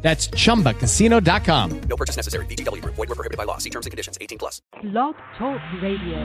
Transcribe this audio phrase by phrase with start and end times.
[0.00, 1.80] That's chumbacasino.com.
[1.80, 2.46] No purchase necessary.
[2.46, 2.94] VGW Group.
[2.94, 3.58] Void were prohibited by law.
[3.58, 4.16] See terms and conditions.
[4.20, 4.62] 18 plus.
[4.82, 6.18] Blog Talk Radio.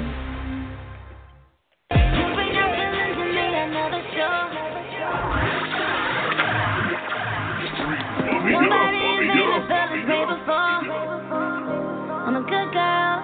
[12.26, 13.20] I'm a good girl,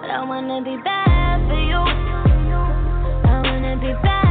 [0.00, 1.82] but I wanna be bad for you.
[3.28, 4.25] I wanna be bad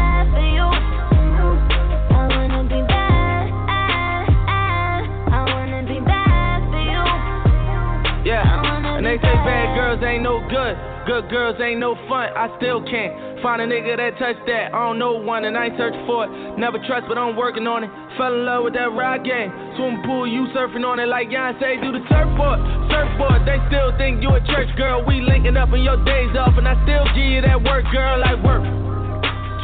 [9.16, 10.76] they say bad girls ain't no good.
[11.08, 12.36] Good girls ain't no fun.
[12.36, 14.76] I still can't find a nigga that touch that.
[14.76, 16.60] I don't know one and I ain't searching for it.
[16.60, 17.91] Never trust, but I'm working on it.
[18.20, 19.55] Fell in love with that ride game.
[19.80, 22.60] Swimming pool, you surfing on it like Beyonce do the surfboard.
[22.91, 24.99] Surfboard, they still think you a church girl.
[25.07, 28.20] We linking up in your days off, and I still give you that work, girl,
[28.20, 28.95] like work.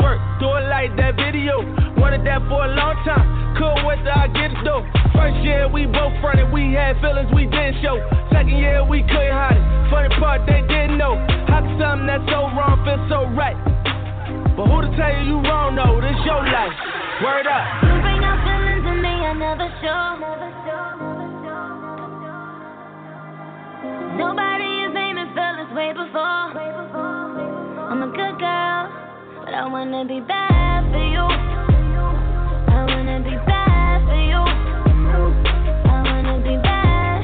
[0.02, 1.62] Twerk, do it like that video.
[2.02, 3.54] Wanted that for a long time.
[3.54, 4.82] Could wait till I get it though.
[5.14, 8.02] First year we both fronted, we had feelings we didn't show.
[8.34, 9.66] Second year we couldn't hide it.
[9.94, 11.14] Funny part they didn't know.
[11.46, 13.54] How can something that's so wrong feel so right?
[14.58, 16.02] But who to tell you you wrong though?
[16.02, 16.74] This your life.
[17.22, 17.62] Word up.
[17.86, 20.18] You bring out feelings in me I never show.
[24.18, 26.54] Nobody has made me feel this way before.
[27.92, 28.82] I'm a good girl,
[29.52, 31.28] but I wanna be bad for you.
[32.72, 34.40] I wanna be bad for you.
[35.92, 37.20] I wanna be bad.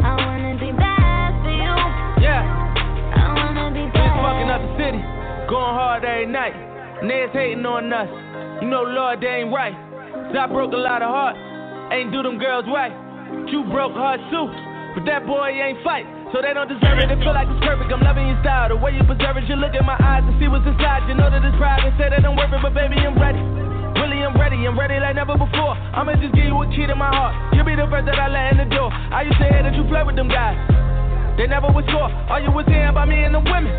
[0.00, 1.76] I wanna be bad for you.
[2.24, 2.40] Yeah.
[3.12, 4.22] I wanna be bad.
[4.24, 5.00] fucking up the city,
[5.48, 6.54] going hard every night.
[7.04, 8.08] Niggas hating on us.
[8.62, 9.76] You know, Lord, they ain't right.
[10.12, 11.38] 'Cause I broke a lot of hearts,
[11.92, 12.92] ain't do them girls right.
[13.46, 14.48] You broke hearts too,
[14.94, 16.06] but that boy ain't fight.
[16.32, 17.08] So they don't deserve it.
[17.08, 17.88] They feel like it's perfect.
[17.88, 18.68] I'm loving your style.
[18.68, 19.48] The way you preserve it.
[19.48, 21.08] You look in my eyes and see what's inside.
[21.08, 21.96] You know that it's private.
[21.96, 23.40] Say that I'm worth it, but baby, I'm ready.
[23.96, 24.60] Really, I'm ready.
[24.68, 25.72] I'm ready like never before.
[25.96, 27.32] I'ma just give you a key to my heart.
[27.56, 28.92] You'll be the first that I let in the door.
[28.92, 30.56] I used to hear that you flirt with them guys.
[31.40, 32.12] They never was sure.
[32.28, 33.72] All you was hearing about me and the women.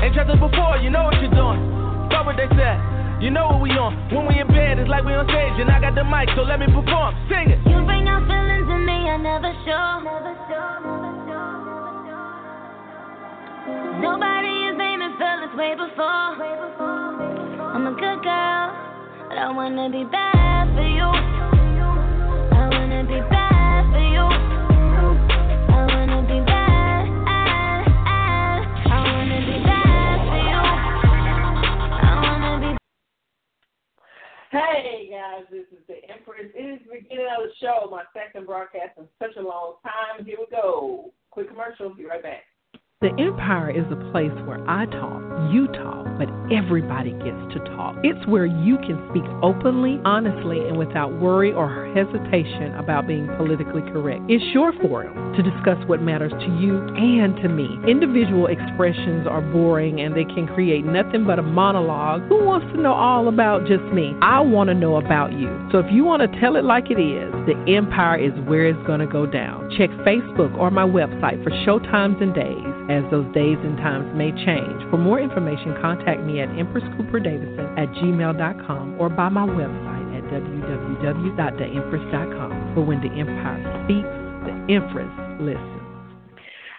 [0.00, 1.60] Ain't trust us before, you know what you're doing.
[2.08, 2.78] Fuck what they said.
[3.20, 3.96] You know what we on.
[4.12, 6.44] When we in bed, it's like we on stage, and I got the mic, so
[6.44, 7.16] let me perform.
[7.32, 7.58] Sing it.
[7.64, 10.04] You bring out feelings in me I never show.
[10.04, 11.05] never show.
[14.00, 16.30] Nobody has made me feel this way before.
[17.74, 18.66] I'm a good girl,
[19.28, 21.55] but I wanna be bad for you.
[43.06, 45.22] The Empire is a place where I talk,
[45.54, 47.94] you talk, but everybody gets to talk.
[48.02, 53.82] It's where you can speak openly, honestly, and without worry or hesitation about being politically
[53.92, 54.22] correct.
[54.26, 57.78] It's your forum to discuss what matters to you and to me.
[57.86, 62.26] Individual expressions are boring and they can create nothing but a monologue.
[62.26, 64.18] Who wants to know all about just me?
[64.20, 65.46] I want to know about you.
[65.70, 68.84] So if you want to tell it like it is, the Empire is where it's
[68.84, 69.70] going to go down.
[69.78, 74.14] Check Facebook or my website for show times and days as those days and times
[74.14, 74.82] may change.
[74.90, 82.74] For more information, contact me at empresscooperdavison at gmail.com or by my website at www.theempress.com.
[82.74, 84.08] For when the empire speaks,
[84.46, 85.10] the empress
[85.40, 85.86] listens.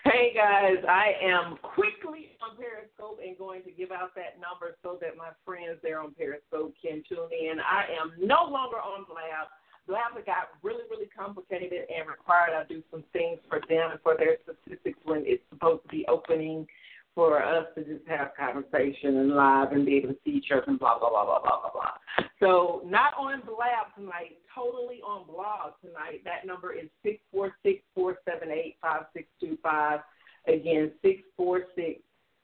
[0.07, 4.97] Hey guys, I am quickly on Periscope and going to give out that number so
[5.01, 7.59] that my friends there on Periscope can tune in.
[7.59, 9.51] I am no longer on Blab.
[9.87, 14.15] Blab got really, really complicated and required I do some things for them and for
[14.17, 16.67] their statistics when it's supposed to be opening
[17.15, 20.63] for us to just have conversation and live and be able to see each other
[20.67, 22.25] and blah blah blah blah blah blah blah.
[22.39, 26.21] So not on Blab tonight, totally on blog tonight.
[26.25, 30.01] That number is six four six four seven eight five six two five.
[30.47, 32.01] Again, six four six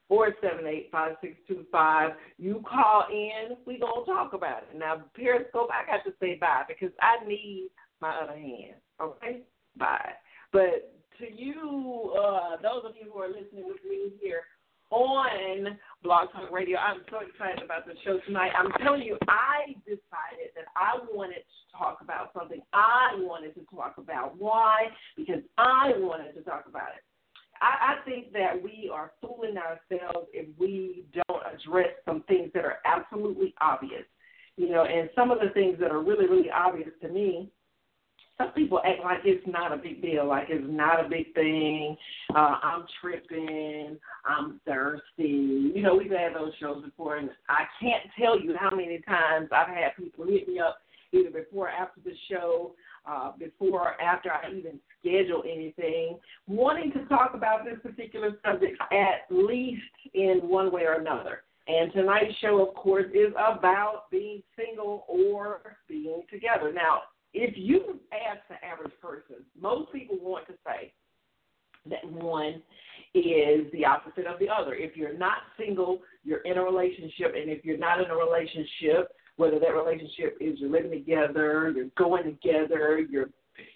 [0.08, 2.12] four seven eight five six two five.
[2.38, 4.78] You call in, we gonna talk about it.
[4.78, 7.70] Now Periscope, I got to say bye because I need
[8.00, 8.76] my other hand.
[9.00, 9.40] Okay,
[9.76, 10.12] bye.
[10.52, 14.42] But to you, uh, those of you who are listening with me here
[14.90, 18.52] on Blog Talk Radio, I'm so excited about the show tonight.
[18.56, 23.64] I'm telling you, I decided that I wanted to talk about something I wanted to
[23.74, 24.38] talk about.
[24.38, 24.88] Why?
[25.16, 27.02] Because I wanted to talk about it.
[27.60, 32.64] I, I think that we are fooling ourselves if we don't address some things that
[32.64, 34.04] are absolutely obvious.
[34.56, 37.50] You know, and some of the things that are really, really obvious to me
[38.38, 41.96] some people act like it's not a big deal, like it's not a big thing.
[42.34, 45.72] Uh, I'm tripping, I'm thirsty.
[45.74, 49.48] You know, we've had those shows before, and I can't tell you how many times
[49.52, 50.78] I've had people hit me up
[51.12, 52.72] either before or after the show,
[53.06, 58.80] uh, before or after I even schedule anything, wanting to talk about this particular subject
[58.90, 59.82] at least
[60.14, 61.42] in one way or another.
[61.66, 66.72] And tonight's show, of course, is about being single or being together.
[66.72, 67.02] Now,
[67.32, 70.92] if you ask the average person, most people want to say
[71.86, 72.62] that one
[73.14, 74.74] is the opposite of the other.
[74.74, 79.12] If you're not single, you're in a relationship, and if you're not in a relationship,
[79.36, 83.30] whether that relationship is you're living together, you're going together, you're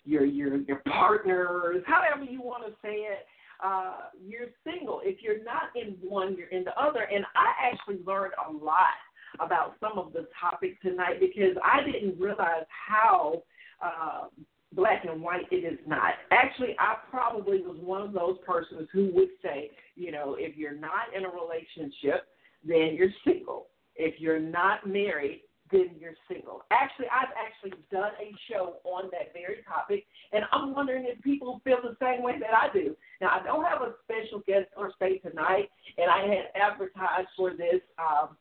[0.08, 3.26] you're you're your partners, however you want to say it,
[3.62, 3.96] uh,
[4.26, 5.00] you're single.
[5.04, 7.02] If you're not in one, you're in the other.
[7.02, 8.96] And I actually learned a lot
[9.40, 13.42] about some of the topics tonight because I didn't realize how
[13.84, 14.28] uh,
[14.72, 16.14] black and white it is not.
[16.30, 20.74] Actually, I probably was one of those persons who would say, you know, if you're
[20.74, 22.28] not in a relationship,
[22.64, 23.66] then you're single.
[23.96, 26.62] If you're not married, then you're single.
[26.70, 31.60] Actually, I've actually done a show on that very topic, and I'm wondering if people
[31.64, 32.96] feel the same way that I do.
[33.20, 37.50] Now, I don't have a special guest or say tonight, and I had advertised for
[37.50, 38.36] this um,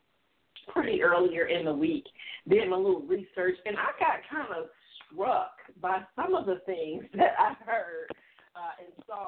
[0.74, 2.06] pretty earlier in the week,
[2.48, 4.70] did a little research, and I got kind of
[5.12, 5.52] struck
[5.82, 8.08] by some of the things that I heard
[8.56, 9.28] uh, and saw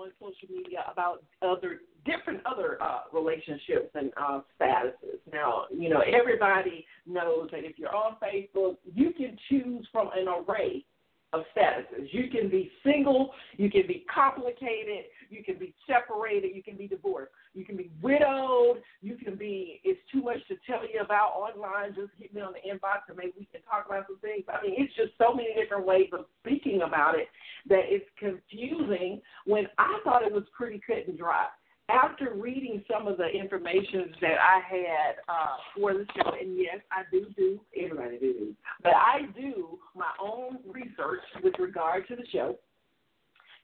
[0.00, 5.20] on social media about other different other uh, relationships and uh, statuses.
[5.32, 10.26] Now, you know, everybody knows that if you're on Facebook, you can choose from an
[10.28, 10.84] array
[11.32, 12.08] of statuses.
[12.12, 16.88] You can be single, you can be complicated, you can be separated, you can be
[16.88, 21.32] divorced, you can be widowed, you can be it's too much to tell you about
[21.36, 24.44] online, just hit me on the inbox and maybe we can talk about some things.
[24.48, 27.28] I mean, it's just so many different ways of speaking about it
[27.68, 31.46] that it's confusing when I thought it was pretty cut and dry
[31.90, 36.78] after reading some of the information that I had uh, for the show, and yes,
[36.90, 42.24] I do do, everybody do, but I do my own research with regard to the
[42.32, 42.56] show.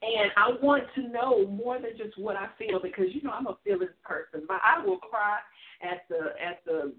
[0.02, 3.46] And I want to know more than just what I feel because you know I'm
[3.46, 4.44] a feelings person.
[4.46, 5.38] But I will cry
[5.82, 6.92] at the at the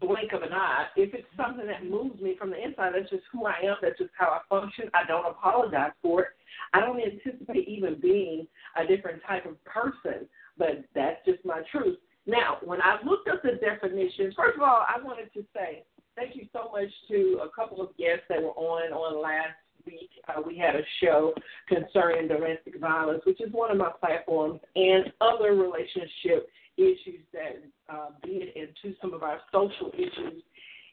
[0.00, 0.86] blink of an eye.
[0.96, 3.76] If it's something that moves me from the inside, that's just who I am.
[3.82, 4.90] That's just how I function.
[4.94, 6.28] I don't apologize for it.
[6.72, 8.46] I don't anticipate even being
[8.76, 10.28] a different type of person,
[10.58, 11.98] but that's just my truth.
[12.26, 15.84] Now, when I looked up the definitions, first of all, I wanted to say
[16.16, 19.56] thank you so much to a couple of guests that were on on last
[19.86, 20.10] week.
[20.28, 21.32] Uh, we had a show
[21.66, 26.48] concerning domestic violence, which is one of my platforms, and other relationship
[26.80, 30.42] issues that uh, bid into some of our social issues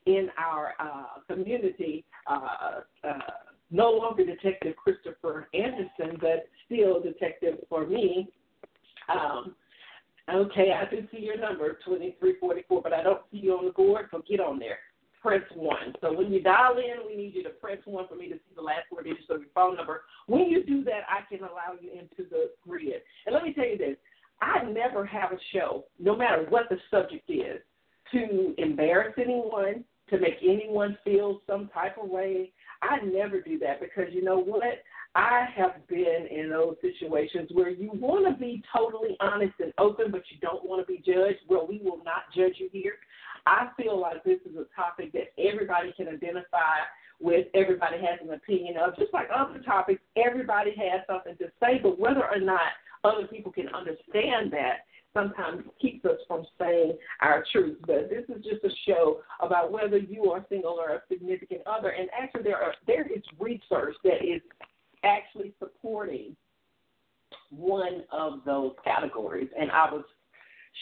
[0.06, 2.06] in our uh, community.
[2.26, 3.20] Uh, uh,
[3.70, 8.30] no longer Detective Christopher Anderson, but still Detective for me.
[9.10, 9.56] Um,
[10.34, 14.08] okay, I do see your number, 2344, but I don't see you on the board,
[14.12, 14.80] so get on there.
[15.22, 15.96] Press 1.
[16.00, 18.56] So when you dial in, we need you to press 1 for me to see
[18.56, 20.04] the last four digits of your phone number.
[20.28, 23.02] When you do that, I can allow you into the grid.
[23.26, 23.98] And let me tell you this
[24.42, 27.60] I never have a show, no matter what the subject is,
[28.12, 32.52] to embarrass anyone, to make anyone feel some type of way.
[32.82, 34.84] I never do that because you know what?
[35.16, 40.12] I have been in those situations where you want to be totally honest and open,
[40.12, 41.40] but you don't want to be judged.
[41.50, 42.94] Well, we will not judge you here.
[43.48, 46.86] I feel like this is a topic that everybody can identify
[47.20, 48.96] with, everybody has an opinion of.
[48.98, 53.52] Just like other topics, everybody has something to say, but whether or not other people
[53.52, 57.78] can understand that sometimes keeps us from saying our truth.
[57.86, 61.90] But this is just a show about whether you are single or a significant other.
[61.90, 64.42] And actually, there are there is research that is
[65.04, 66.36] actually supporting
[67.50, 70.04] one of those categories, and I was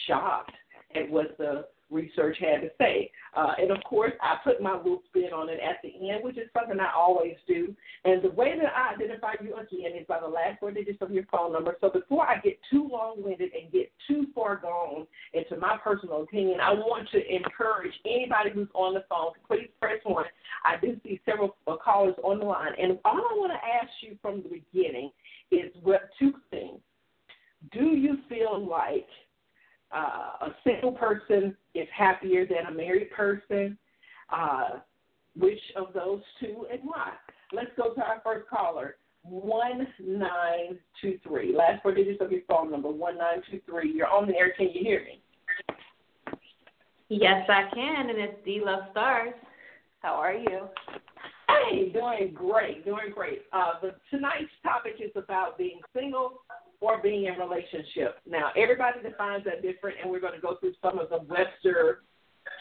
[0.06, 0.52] shocked
[0.94, 3.10] at what the research had to say.
[3.34, 6.38] Uh, and of course, I put my little spin on it at the end, which
[6.38, 7.74] is something I always do.
[8.04, 11.10] And the way that I identify you again is by the last four digits of
[11.10, 11.76] your phone number.
[11.80, 16.22] So before I get too long winded and get too far gone into my personal
[16.22, 20.24] opinion, I want to encourage anybody who's on the phone to please press one.
[20.64, 22.72] I do see several uh, callers on the line.
[22.80, 25.10] And all I want to ask you from the beginning
[25.50, 26.80] is what two things.
[27.72, 29.06] Do you feel like
[29.94, 33.76] uh, a single person is happier than a married person.
[34.32, 34.80] Uh,
[35.38, 37.12] which of those two and why?
[37.52, 38.96] Let's go to our first caller.
[39.28, 41.56] 1923.
[41.56, 43.92] Last four digits of your phone number, 1923.
[43.92, 44.52] You're on the air.
[44.56, 45.20] Can you hear me?
[47.08, 49.32] Yes, I can, and it's D Love Stars.
[50.00, 50.68] How are you?
[51.48, 53.42] Hey, doing great, doing great.
[53.52, 56.42] Uh, the, tonight's topic is about being single
[56.80, 58.18] or being in a relationship.
[58.28, 62.02] Now, everybody defines that different, and we're going to go through some of the Webster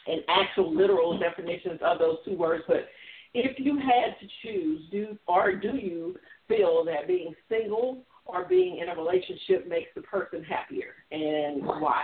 [0.07, 2.63] and actual literal definitions of those two words.
[2.67, 2.87] But
[3.33, 6.15] if you had to choose, do or do you
[6.47, 12.03] feel that being single or being in a relationship makes the person happier, and why?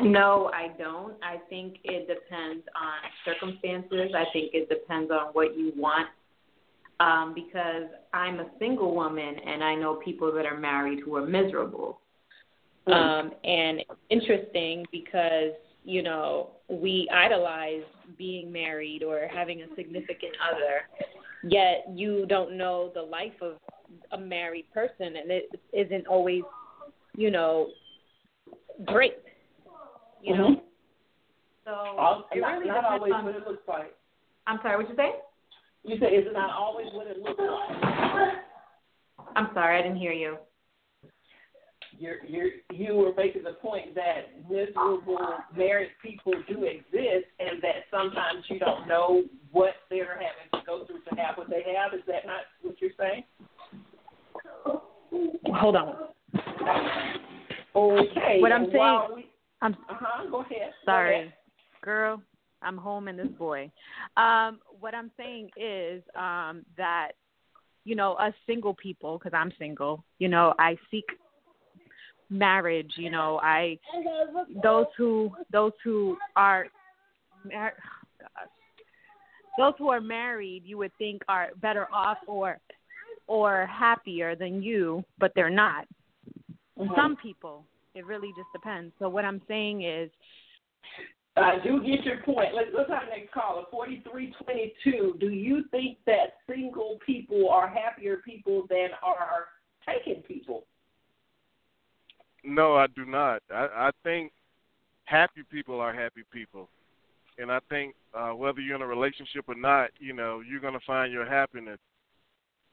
[0.00, 1.14] No, I don't.
[1.22, 4.12] I think it depends on circumstances.
[4.14, 6.08] I think it depends on what you want.
[7.00, 11.26] Um, because I'm a single woman and I know people that are married who are
[11.26, 12.00] miserable.
[12.86, 12.92] Mm.
[12.92, 15.52] Um, and interesting because,
[15.84, 17.82] you know, we idolize
[18.16, 20.82] being married or having a significant other,
[21.42, 23.56] yet you don't know the life of
[24.12, 26.42] a married person and it isn't always,
[27.16, 27.70] you know,
[28.84, 29.16] great
[30.24, 30.62] you know.
[31.64, 33.24] So it really not depends always on.
[33.24, 33.94] what it looks like.
[34.46, 35.12] I'm sorry, what you say?
[35.84, 38.34] You say it's not always what it looks like.
[39.36, 40.38] I'm sorry, I didn't hear you.
[41.98, 45.18] You're, you're, you were making the point that miserable
[45.56, 49.22] married people do exist, and that sometimes you don't know
[49.52, 51.94] what they're having to go through to have what they have.
[51.94, 53.22] Is that not what you're saying?
[55.54, 55.94] Hold on.
[57.76, 58.38] Okay.
[58.40, 59.08] What I'm saying.
[59.14, 59.30] we-
[59.62, 60.26] I'm Uh-huh.
[60.30, 60.72] Go ahead.
[60.84, 61.32] Go sorry, ahead.
[61.82, 62.20] girl.
[62.64, 63.70] I'm home and this boy.
[64.16, 67.12] Um, what I'm saying is um, that
[67.84, 70.04] you know us single people, because I'm single.
[70.18, 71.04] You know, I seek
[72.30, 72.92] marriage.
[72.96, 73.78] You know, I
[74.62, 76.66] those who those who are
[77.44, 77.74] mar-
[78.20, 78.48] gosh,
[79.58, 82.58] those who are married, you would think are better off or
[83.26, 85.86] or happier than you, but they're not.
[86.78, 86.94] Mhm.
[86.94, 88.92] Some people, it really just depends.
[88.98, 90.10] So what I'm saying is,
[91.36, 92.54] I do get your point.
[92.54, 95.16] Let's let's have a next caller, forty three twenty two.
[95.18, 99.46] Do you think that single people are happier people than are
[99.84, 100.64] taken people?
[102.44, 103.42] No, I do not.
[103.50, 104.30] I, I think
[105.04, 106.68] happy people are happy people,
[107.38, 110.74] and I think uh, whether you're in a relationship or not, you know, you're going
[110.74, 111.78] to find your happiness.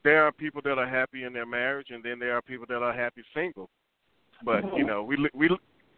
[0.03, 2.83] There are people that are happy in their marriage, and then there are people that
[2.83, 3.69] are happy single.
[4.43, 5.49] But you know, we li- we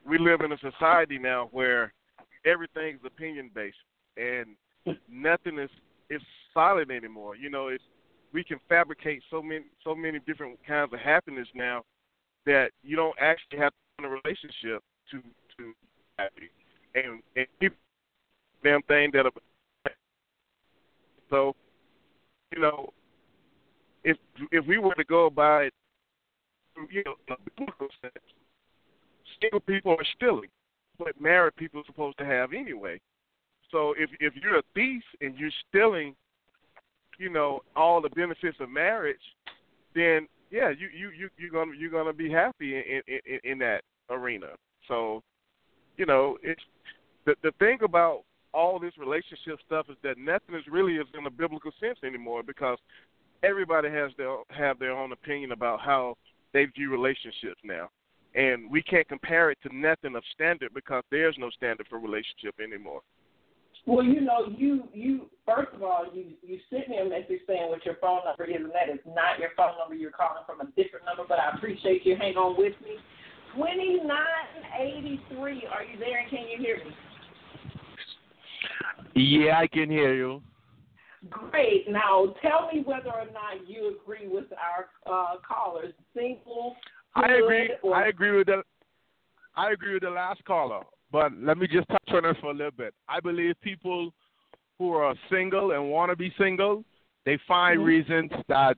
[0.07, 1.93] we live in a society now where
[2.45, 3.77] everything's opinion based,
[4.17, 4.55] and
[5.09, 5.69] nothing is
[6.09, 6.21] is
[6.53, 7.35] solid anymore.
[7.35, 7.83] You know, it's
[8.33, 11.83] we can fabricate so many so many different kinds of happiness now
[12.45, 15.21] that you don't actually have to in a relationship to
[15.57, 15.73] to be
[16.17, 16.49] happy.
[16.95, 17.77] And and people
[18.63, 19.25] damn thing that
[21.29, 21.55] so
[22.55, 22.89] you know
[24.03, 24.17] if
[24.51, 25.69] if we were to go by
[26.91, 28.13] you know a biblical sense,
[29.41, 30.49] single people are stealing
[30.97, 32.99] what married people are supposed to have anyway.
[33.71, 36.15] So if if you're a thief and you're stealing,
[37.17, 39.17] you know, all the benefits of marriage,
[39.95, 43.81] then yeah, you you you you're gonna you're gonna be happy in in, in that
[44.09, 44.49] arena.
[44.87, 45.23] So,
[45.97, 46.61] you know, it's
[47.25, 48.23] the the thing about
[48.53, 52.43] all this relationship stuff is that nothing is really is in a biblical sense anymore
[52.43, 52.77] because
[53.41, 56.15] everybody has their have their own opinion about how
[56.53, 57.89] they view relationships now.
[58.35, 62.55] And we can't compare it to nothing of standard because there's no standard for relationship
[62.61, 63.01] anymore.
[63.85, 67.69] Well, you know, you you first of all, you you sent me a message saying
[67.69, 69.93] what your phone number is, and that is not your phone number.
[69.93, 72.15] You're calling from a different number, but I appreciate you.
[72.15, 72.95] Hang on with me.
[73.55, 75.67] Twenty nine eighty three.
[75.71, 76.19] Are you there?
[76.19, 76.91] And can you hear me?
[79.15, 80.41] Yeah, I can hear you.
[81.29, 81.89] Great.
[81.89, 85.93] Now, tell me whether or not you agree with our uh, callers.
[86.15, 86.75] Single.
[87.15, 87.69] I agree.
[87.93, 88.63] I agree with the.
[89.55, 92.53] I agree with the last caller, but let me just touch on it for a
[92.53, 92.93] little bit.
[93.07, 94.11] I believe people
[94.79, 96.83] who are single and want to be single,
[97.25, 97.85] they find Mhm.
[97.85, 98.77] reasons that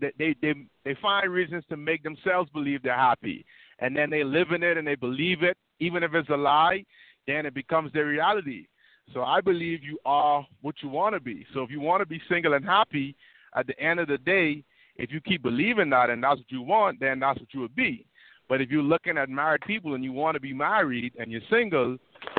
[0.00, 3.44] they, they they they find reasons to make themselves believe they're happy,
[3.78, 6.84] and then they live in it and they believe it, even if it's a lie.
[7.26, 8.66] Then it becomes their reality.
[9.12, 11.46] So I believe you are what you want to be.
[11.52, 13.14] So if you want to be single and happy,
[13.54, 14.64] at the end of the day,
[15.00, 17.74] if you keep believing that and that's what you want, then that's what you would
[17.74, 18.06] be.
[18.48, 21.40] But if you're looking at married people and you want to be married and you're
[21.50, 21.96] single,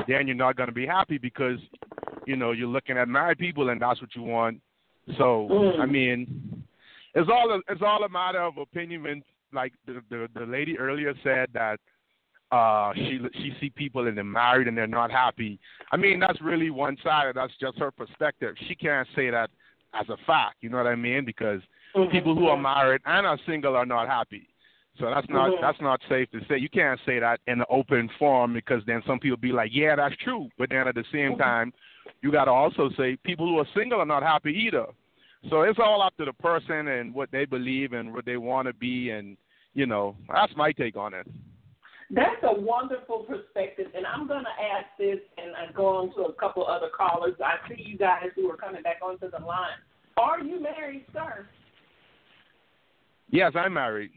[0.08, 1.58] then you're not going to be happy because
[2.28, 4.60] you know you're looking at married people and that's what you want.
[5.18, 5.80] So Mm.
[5.80, 6.64] I mean,
[7.16, 9.06] it's all a, it's all a matter of opinion.
[9.06, 11.80] And like the, the the lady earlier said that
[12.52, 15.60] uh she she see people and they're married and they're not happy.
[15.92, 17.36] I mean that's really one sided.
[17.36, 18.56] That's just her perspective.
[18.68, 19.50] She can't say that
[19.94, 20.58] as a fact.
[20.62, 21.26] You know what I mean?
[21.26, 21.62] Because
[21.96, 22.12] Mm-hmm.
[22.12, 24.48] People who are married and are single are not happy.
[25.00, 25.62] So that's not Mhm.
[25.62, 26.58] that's not safe to say.
[26.58, 29.96] You can't say that in the open forum because then some people be like, yeah,
[29.96, 30.50] that's true.
[30.58, 31.74] But then at the same time,
[32.22, 34.86] you got to also say people who are single are not happy either.
[35.50, 38.68] So it's all up to the person and what they believe and what they want
[38.68, 39.38] to be, and
[39.74, 41.28] you know that's my take on it.
[42.12, 46.24] That's a wonderful perspective, and I'm going to ask this and I go on to
[46.26, 47.36] a couple other callers.
[47.40, 49.80] I see you guys who are coming back onto the line.
[50.18, 51.48] Are you married, sir?
[53.32, 54.12] Yes, I'm married.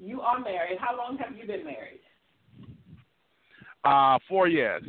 [0.00, 0.78] You are married.
[0.80, 2.00] How long have you been married?
[3.84, 4.82] Uh, four years.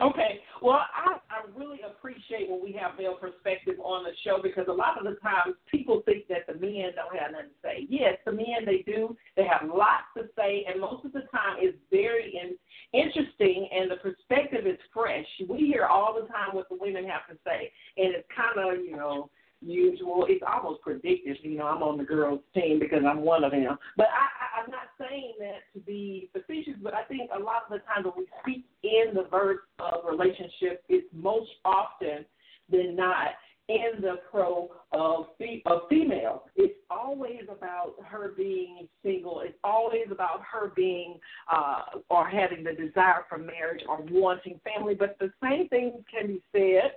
[0.00, 0.40] Okay.
[0.62, 4.72] Well, I, I really appreciate when we have male perspective on the show because a
[4.72, 7.86] lot of the times people think that the men don't have nothing to say.
[7.88, 9.16] Yes, the men they do.
[9.36, 12.54] They have lots to say, and most of the time it's very in,
[12.98, 15.26] interesting and the perspective is fresh.
[15.48, 18.84] We hear all the time what the women have to say, and it's kind of
[18.84, 20.26] you know usual.
[20.28, 21.36] It's almost predictive.
[21.42, 23.78] You know, I'm on the girls' team because I'm one of them.
[23.96, 27.62] But I, I, I'm not saying that to be facetious, but I think a lot
[27.68, 32.24] of the time when we speak in the verse of relationship, it's most often
[32.70, 33.28] than not
[33.68, 36.44] in the pro of, fe- of female.
[36.56, 39.40] It's always about her being single.
[39.40, 41.18] It's always about her being
[41.52, 44.94] uh, or having the desire for marriage or wanting family.
[44.94, 46.92] But the same thing can be said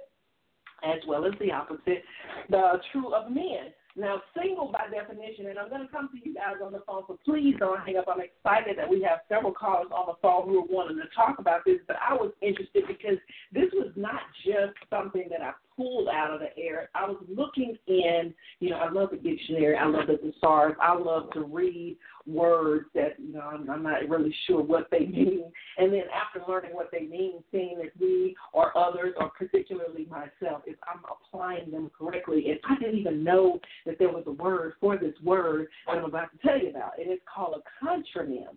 [0.84, 2.04] as well as the opposite,
[2.50, 3.74] the true of men.
[3.98, 7.04] Now, single by definition, and I'm going to come to you guys on the phone,
[7.08, 8.06] so please don't hang up.
[8.08, 11.40] I'm excited that we have several callers on the phone who are wanting to talk
[11.40, 13.18] about this, but I was interested because
[13.52, 16.90] this was not just something that I pulled out of the air.
[16.96, 20.96] I was looking in, you know, I love the dictionary, I love the thesaurus, I
[20.96, 25.52] love to read words that, you know, I'm, I'm not really sure what they mean.
[25.78, 30.64] And then after learning what they mean, seeing that we or others, or particularly myself,
[30.66, 34.74] if I'm applying them correctly, and I didn't even know that there was a word
[34.80, 37.00] for this word that I'm about to tell you about.
[37.00, 38.56] and It is called a contronym.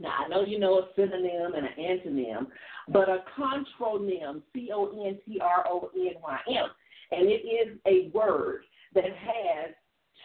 [0.00, 2.46] Now, I know you know a synonym and an antonym,
[2.88, 6.66] but a contronym, C O N T R O N Y M,
[7.12, 9.74] and it is a word that has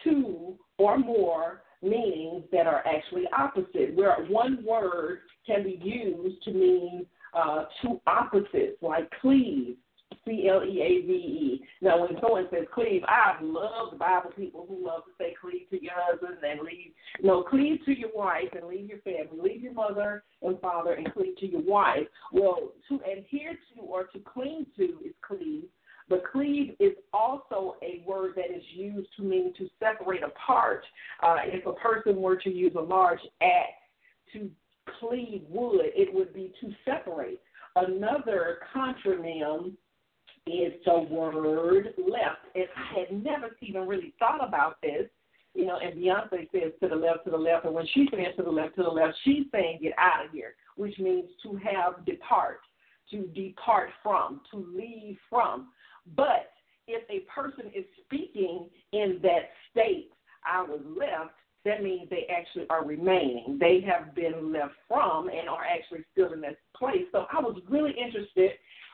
[0.02, 6.52] two or more meanings that are actually opposite, where one word can be used to
[6.52, 9.76] mean uh, two opposites, like cleave,
[10.24, 11.64] C L E A V E.
[11.80, 15.70] Now, when someone says cleave, I love the Bible people who love to say cleave
[15.70, 19.62] to your husband and leave, no, cleave to your wife and leave your family, leave
[19.62, 22.06] your mother and father and cleave to your wife.
[22.32, 25.64] Well, to adhere to or to cling to is cleave.
[26.08, 29.49] But cleave is also a word that is used to mean
[29.80, 30.84] separate apart.
[31.22, 33.72] Uh, if a person were to use a large axe
[34.32, 34.50] to
[34.98, 37.40] cleave wood, it would be to separate.
[37.76, 39.72] Another contronym
[40.46, 42.44] is the word left.
[42.54, 45.06] And I had never even really thought about this.
[45.54, 48.34] You know, and Beyonce says to the left, to the left, and when she says
[48.36, 51.56] to the left, to the left, she's saying get out of here, which means to
[51.56, 52.60] have depart,
[53.10, 55.68] to depart from, to leave from.
[56.16, 56.52] But
[56.90, 60.10] if a person is speaking in that state,
[60.44, 63.58] I was left, that means they actually are remaining.
[63.60, 67.04] They have been left from and are actually still in that place.
[67.12, 68.52] So I was really interested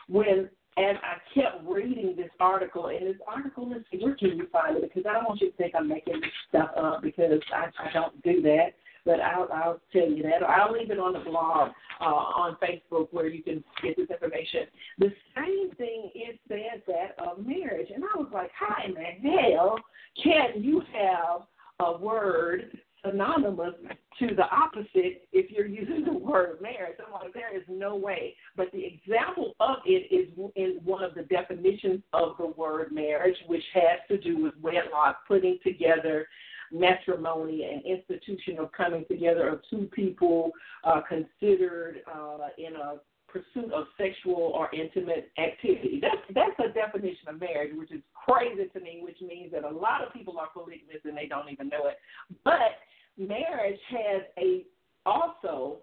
[0.09, 4.77] when, as I kept reading this article, and this article, let's where can you find
[4.77, 4.83] it?
[4.83, 7.93] Because I don't want you to think I'm making this stuff up because I, I
[7.93, 8.75] don't do that.
[9.07, 10.43] But I'll, I'll tell you that.
[10.43, 14.67] I'll leave it on the blog uh, on Facebook where you can get this information.
[14.99, 17.89] The same thing is said that of marriage.
[17.95, 19.79] And I was like, how in the hell
[20.23, 21.43] can you have
[21.81, 23.75] a word synonymous
[24.19, 26.97] to the opposite if you're using the word marriage.
[27.05, 28.35] I'm like, there is no way.
[28.57, 33.37] But the example of it is in one of the definitions of the word marriage,
[33.47, 36.27] which has to do with wedlock, putting together
[36.73, 40.51] matrimony, an institution of coming together of two people
[40.85, 42.97] uh, considered uh, in a
[43.29, 46.01] pursuit of sexual or intimate activity.
[46.01, 49.71] That's that's a definition of marriage, which is crazy to me, which means that a
[49.71, 51.99] lot of people are polygamous and they don't even know it.
[52.45, 52.79] But
[53.19, 54.65] marriage has a
[55.05, 55.79] also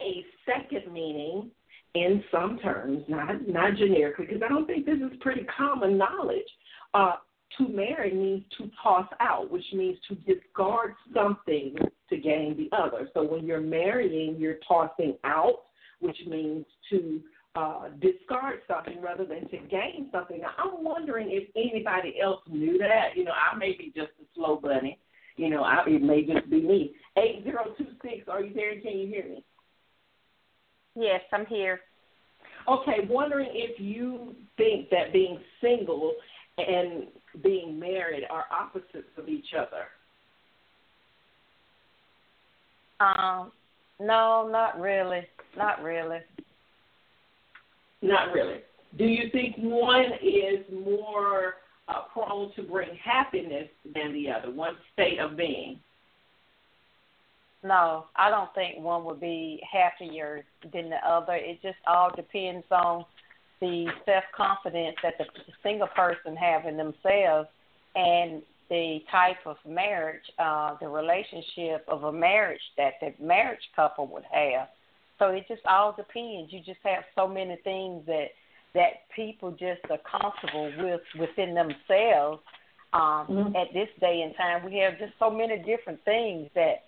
[0.00, 1.50] a second meaning
[1.94, 6.48] in some terms, not not generically, because I don't think this is pretty common knowledge.
[6.94, 7.16] Uh,
[7.56, 11.74] to marry means to toss out, which means to discard something
[12.10, 13.08] to gain the other.
[13.14, 15.62] So when you're marrying, you're tossing out,
[16.00, 17.20] which means to
[17.54, 20.40] uh, discard something rather than to gain something.
[20.40, 23.16] Now, I'm wondering if anybody else knew that.
[23.16, 24.98] You know, I may be just a slow bunny.
[25.36, 26.92] You know, I, it may just be me.
[27.16, 28.28] Eight zero two six.
[28.28, 28.80] Are you there?
[28.80, 29.44] Can you hear me?
[30.94, 31.80] Yes, I'm here.
[32.68, 36.12] Okay, wondering if you think that being single
[36.58, 37.06] and
[37.42, 39.86] being married are opposites of each other?
[43.00, 43.52] Um,
[44.00, 45.26] no, not really.
[45.56, 46.18] Not really.
[48.02, 48.60] Not really.
[48.96, 51.54] Do you think one is more
[51.88, 55.78] uh, prone to bring happiness than the other, one state of being?
[57.64, 61.34] No, I don't think one would be happier than the other.
[61.34, 63.04] It just all depends on
[63.60, 65.24] the self confidence that the
[65.62, 67.48] single person have in themselves
[67.94, 74.06] and the type of marriage, uh, the relationship of a marriage that the marriage couple
[74.08, 74.68] would have.
[75.18, 76.52] So it just all depends.
[76.52, 78.28] You just have so many things that
[78.74, 82.42] that people just are comfortable with within themselves.
[82.92, 83.56] Um, mm-hmm.
[83.56, 86.84] At this day and time, we have just so many different things that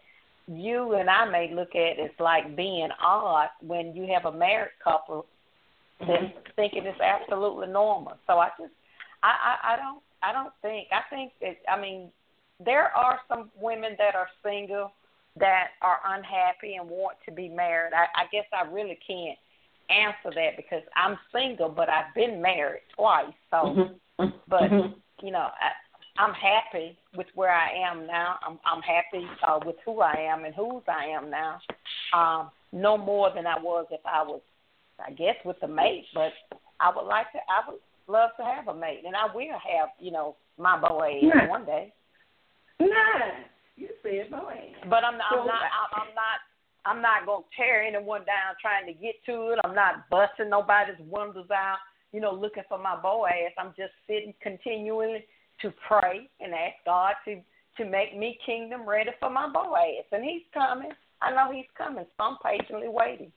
[0.46, 4.70] you and I may look at as like being odd when you have a married
[4.82, 5.26] couple
[6.02, 6.38] mm-hmm.
[6.56, 8.14] thinking it's absolutely normal.
[8.26, 8.72] So I just,
[9.22, 10.88] I, I, I don't, I don't think.
[10.92, 12.10] I think that I mean,
[12.64, 14.92] there are some women that are single
[15.38, 17.92] that are unhappy and want to be married.
[17.94, 19.38] I, I guess I really can't
[19.88, 23.32] answer that because I'm single, but I've been married twice.
[23.50, 24.24] So, mm-hmm.
[24.48, 25.26] but mm-hmm.
[25.26, 28.36] you know, I, I'm happy with where I am now.
[28.46, 31.60] I'm I'm happy uh, with who I am and whose I am now.
[32.14, 34.40] Um, no more than I was if I was,
[35.06, 36.04] I guess, with a mate.
[36.14, 36.32] But
[36.80, 37.38] I would like to.
[37.38, 41.20] I would love to have a mate, and I will have, you know, my boy
[41.22, 41.48] yeah.
[41.48, 41.92] one day.
[42.78, 42.88] Nah,
[43.76, 44.72] you said boy.
[44.88, 45.32] But I'm not.
[45.32, 45.70] I'm not.
[45.94, 46.38] I'm not.
[46.86, 49.58] I'm not gonna tear anyone down trying to get to it.
[49.64, 51.76] I'm not busting nobody's windows out,
[52.12, 53.52] you know, looking for my boy ass.
[53.58, 55.24] I'm just sitting continually
[55.60, 57.40] to pray and ask God to
[57.76, 60.06] to make me kingdom ready for my boy ass.
[60.12, 60.90] And he's coming.
[61.22, 63.30] I know he's coming, so I'm patiently waiting.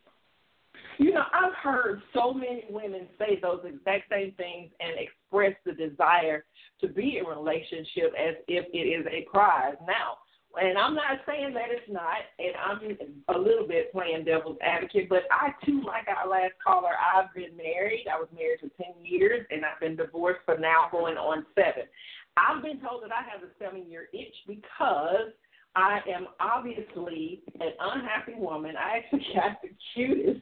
[0.97, 5.73] You know, I've heard so many women say those exact same things and express the
[5.73, 6.45] desire
[6.81, 9.75] to be in a relationship as if it is a prize.
[9.87, 10.17] Now,
[10.55, 15.09] and I'm not saying that it's not, and I'm a little bit playing devil's advocate,
[15.09, 18.05] but I too, like our last caller, I've been married.
[18.11, 21.89] I was married for 10 years, and I've been divorced for now going on seven.
[22.37, 25.33] I've been told that I have a seven year itch because
[25.75, 28.75] I am obviously an unhappy woman.
[28.77, 30.41] I actually got the cutest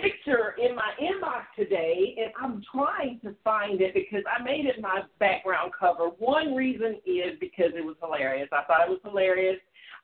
[0.00, 4.80] picture in my inbox today, and I'm trying to find it because I made it
[4.80, 6.06] my background cover.
[6.18, 8.48] One reason is because it was hilarious.
[8.52, 9.58] I thought it was hilarious.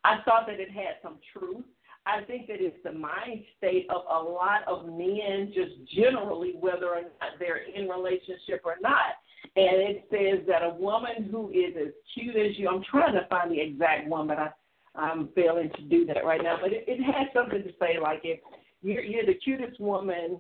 [0.05, 1.65] I thought that it had some truth.
[2.07, 6.87] I think that it's the mind state of a lot of men, just generally, whether
[6.87, 9.19] or not they're in relationship or not.
[9.57, 13.27] And it says that a woman who is as cute as you, I'm trying to
[13.29, 14.51] find the exact one, but I,
[14.95, 16.59] I'm failing to do that right now.
[16.61, 18.41] But it, it has something to say like if
[18.83, 20.39] you're, you're the cutest woman.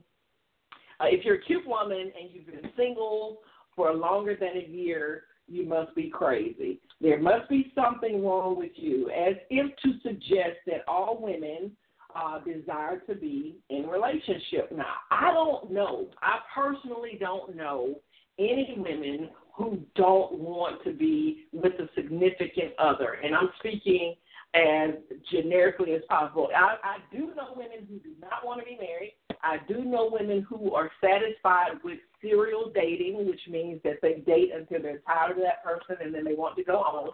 [1.01, 3.39] Uh, if you're a cute woman and you've been single
[3.77, 6.81] for longer than a year, you must be crazy.
[7.01, 11.73] There must be something wrong with you, as if to suggest that all women
[12.15, 14.71] uh, desire to be in relationship.
[14.73, 16.09] Now, I don't know.
[16.23, 18.01] I personally don't know
[18.39, 24.15] any women who don't want to be with a significant other, and I'm speaking
[24.55, 24.91] as
[25.31, 26.49] generically as possible.
[26.57, 29.15] I, I do know women who do not want to be married.
[29.43, 34.51] I do know women who are satisfied with serial dating, which means that they date
[34.55, 37.11] until they're tired of that person and then they want to go home.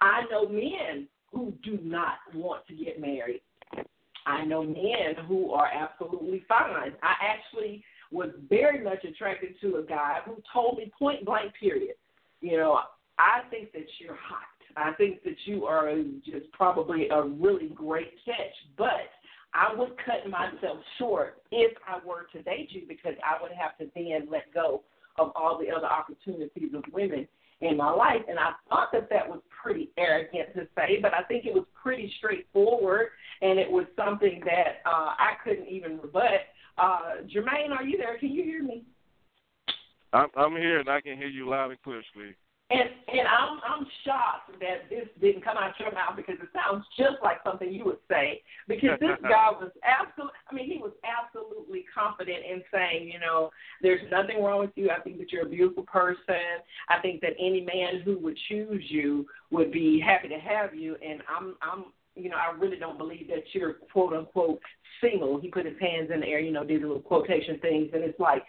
[0.00, 3.42] I know men who do not want to get married.
[4.26, 6.92] I know men who are absolutely fine.
[7.02, 11.94] I actually was very much attracted to a guy who told me point blank, period.
[12.40, 12.80] You know,
[13.18, 14.57] I think that you're hot.
[14.76, 15.92] I think that you are
[16.24, 19.10] just probably a really great catch, but
[19.54, 23.76] I would cut myself short if I were to date you because I would have
[23.78, 24.82] to then let go
[25.18, 27.26] of all the other opportunities of women
[27.60, 28.22] in my life.
[28.28, 31.64] And I thought that that was pretty arrogant to say, but I think it was
[31.80, 33.08] pretty straightforward,
[33.42, 36.46] and it was something that uh, I couldn't even rebut.
[36.76, 38.18] Uh, Jermaine, are you there?
[38.18, 38.84] Can you hear me?
[40.12, 42.36] I'm, I'm here, and I can hear you loud and clear, sweetie.
[42.70, 46.84] And and I'm I'm shocked that this didn't come out your mouth because it sounds
[46.98, 48.42] just like something you would say.
[48.66, 53.48] Because this guy was absolutely I mean, he was absolutely confident in saying, you know,
[53.80, 54.90] there's nothing wrong with you.
[54.90, 56.60] I think that you're a beautiful person.
[56.90, 60.96] I think that any man who would choose you would be happy to have you
[61.02, 61.84] and I'm I'm
[62.16, 64.60] you know, I really don't believe that you're quote unquote
[65.00, 65.40] single.
[65.40, 68.20] He put his hands in the air, you know, did little quotation things and it's
[68.20, 68.42] like,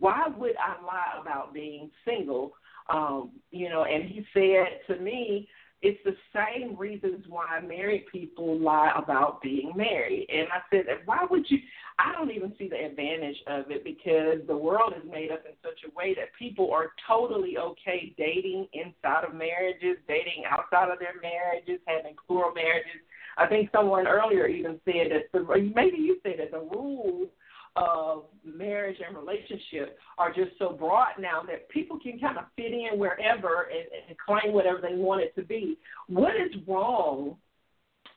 [0.00, 2.52] why would I lie about being single?
[2.88, 5.48] Um, you know, and he said to me
[5.82, 10.26] it's the same reasons why married people lie about being married.
[10.32, 11.58] And I said, why would you?
[11.98, 15.52] I don't even see the advantage of it because the world is made up in
[15.62, 20.98] such a way that people are totally okay dating inside of marriages, dating outside of
[20.98, 23.00] their marriages, having plural marriages.
[23.38, 27.28] I think someone earlier even said that the maybe you said that the rules
[27.76, 32.72] of marriage and relationship are just so broad now that people can kind of fit
[32.72, 35.78] in wherever and, and claim whatever they want it to be.
[36.08, 37.36] What is wrong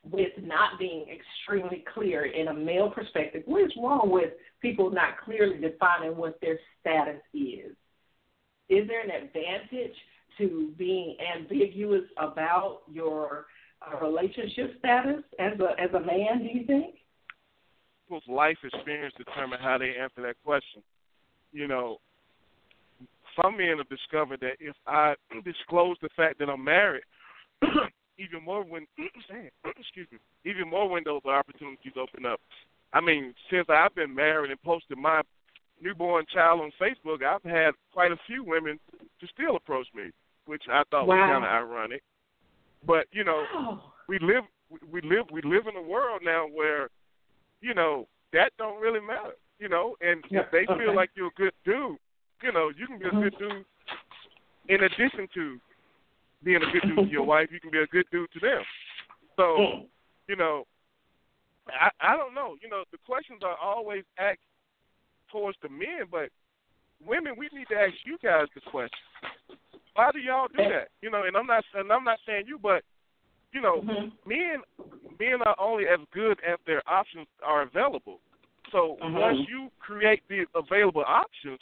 [0.10, 3.44] with not being extremely clear in a male perspective?
[3.46, 7.76] What is wrong with people not clearly defining what their status is?
[8.70, 9.96] Is there an advantage
[10.38, 13.48] to being ambiguous about your
[13.82, 16.40] uh, relationship status as a as a man?
[16.40, 16.96] Do you think?
[18.10, 20.82] People's life experience determine how they answer that question.
[21.52, 21.98] You know,
[23.42, 25.14] some men have discovered that if I
[25.46, 27.04] disclose the fact that I'm married,
[28.18, 28.88] even more when
[29.78, 32.40] excuse me, even more windows of opportunities open up.
[32.94, 35.22] I mean, since I've been married and posted my
[35.80, 38.80] newborn child on Facebook, I've had quite a few women
[39.22, 40.10] to still approach me,
[40.48, 41.16] which I thought wow.
[41.16, 42.02] was kind of ironic.
[42.86, 43.84] But you know, wow.
[44.08, 44.44] we live
[44.92, 46.90] we live we live in a world now where
[47.62, 49.34] you know, that don't really matter.
[49.60, 50.42] You know, and yeah.
[50.42, 50.86] if they okay.
[50.86, 51.98] feel like you're a good dude,
[52.42, 53.66] you know, you can be a good dude
[54.70, 55.60] in addition to
[56.44, 58.62] being a good dude to your wife, you can be a good dude to them.
[59.36, 59.88] So,
[60.28, 60.64] you know,
[61.68, 62.56] I I don't know.
[62.62, 64.40] You know, the questions are always asked
[65.32, 66.30] towards the men, but
[67.06, 68.90] women, we need to ask you guys the question.
[69.96, 70.90] Why do y'all do that?
[71.02, 72.84] You know, and I'm not and I'm not saying you, but
[73.52, 74.30] you know, mm-hmm.
[74.30, 74.62] men
[75.20, 78.20] men are only as good as their options are available.
[78.72, 79.18] So mm-hmm.
[79.18, 81.60] once you create the available options,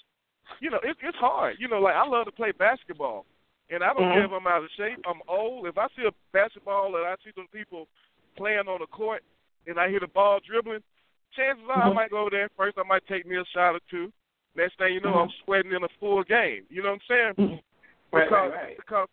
[0.59, 1.57] you know, it, it's hard.
[1.59, 3.25] You know, like I love to play basketball,
[3.69, 4.13] and I don't mm-hmm.
[4.13, 5.67] care if I'm out of shape, I'm old.
[5.67, 7.87] If I see a basketball and I see some people
[8.37, 9.23] playing on the court,
[9.67, 10.83] and I hear the ball dribbling,
[11.35, 11.95] chances are I Mhm.
[11.95, 12.77] might go over there first.
[12.77, 14.11] I might take me a shot or two.
[14.55, 15.13] Next thing you know.
[15.13, 16.65] I'm sweating in a full game.
[16.69, 17.33] You know what I'm saying?
[17.35, 17.63] Mhm.
[18.11, 18.77] Right, because right, right.
[18.77, 19.09] because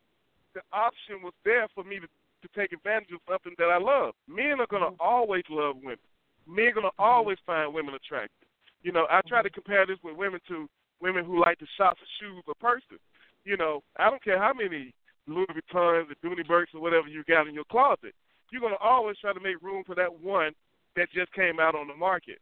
[0.54, 2.08] the option was there for me to
[2.44, 4.14] to take advantage of something that I love.
[4.28, 5.00] Men are gonna mm-hmm.
[5.00, 6.04] always love women.
[6.46, 7.02] Men are gonna mm-hmm.
[7.02, 8.48] always find women attractive.
[8.82, 9.54] You know, I try to mm-hmm.
[9.54, 10.68] compare this with women to
[11.00, 13.00] women who like to shop for shoes or purses.
[13.44, 14.92] You know, I don't care how many
[15.26, 18.14] Louis Vuittons or Dooney Bourkes or whatever you got in your closet.
[18.52, 20.52] You're gonna always try to make room for that one
[20.96, 22.38] that just came out on the market.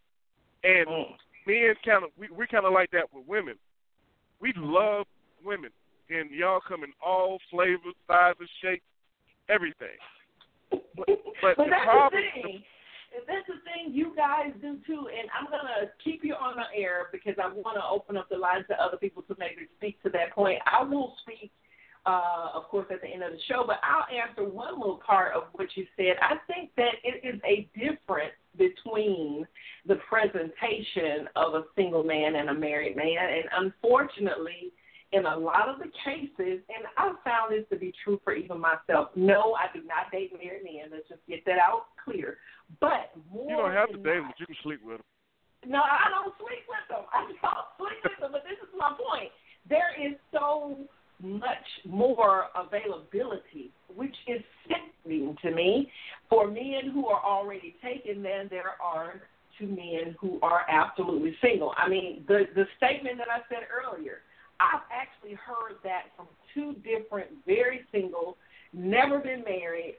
[0.65, 1.07] And mm.
[1.47, 3.55] men kind of we we kind of like that with women.
[4.41, 5.07] We love
[5.45, 5.71] women,
[6.11, 8.83] and y'all come in all flavors, sizes, shapes,
[9.49, 9.99] everything.
[10.71, 10.83] But,
[11.43, 12.63] but, But that's problem, the thing.
[13.27, 17.09] That's the thing you guys do too, and I'm gonna keep you on the air
[17.13, 20.11] because I want to open up the lines to other people to maybe speak to
[20.11, 20.59] that point.
[20.65, 21.51] I will speak,
[22.07, 25.35] uh, of course, at the end of the show, but I'll answer one little part
[25.35, 26.17] of what you said.
[26.23, 29.47] I think that it is a difference between
[29.87, 34.73] the presentation of a single man and a married man, and unfortunately,
[35.13, 38.59] in a lot of the cases, and I've found this to be true for even
[38.59, 39.09] myself.
[39.15, 40.91] No, I do not date married men.
[40.91, 42.39] Let's just get that out clear.
[42.81, 45.73] But more you don't have to date them, but you can sleep with them.
[45.73, 47.05] no, I don't sleep with them.
[47.13, 47.37] I don't
[47.79, 48.33] sleep with them.
[48.33, 49.31] But this is my point.
[49.69, 50.77] There is so
[51.21, 55.91] much more availability, which is sickening to me,
[56.29, 59.23] for men who are already taken than there are
[59.59, 61.75] to men who are absolutely single.
[61.77, 64.19] I mean, the the statement that I said earlier,
[64.61, 68.37] I've actually heard that from two different, very single,
[68.73, 69.97] never been married,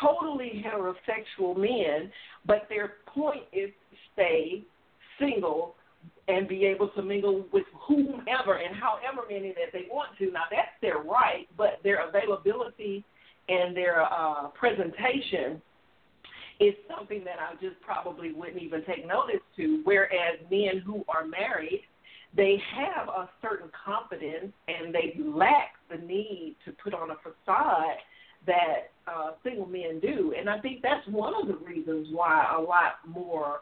[0.00, 2.10] totally heterosexual men,
[2.46, 4.62] but their point is to stay
[5.18, 5.74] single
[6.28, 10.30] and be able to mingle with whomever and however many that they want to.
[10.30, 13.04] Now that's their right, but their availability
[13.48, 15.62] and their uh, presentation
[16.58, 19.82] is something that I just probably wouldn't even take notice to.
[19.84, 21.82] Whereas men who are married,
[22.36, 27.96] they have a certain confidence and they lack the need to put on a facade
[28.46, 30.34] that uh, single men do.
[30.38, 33.60] And I think that's one of the reasons why a lot more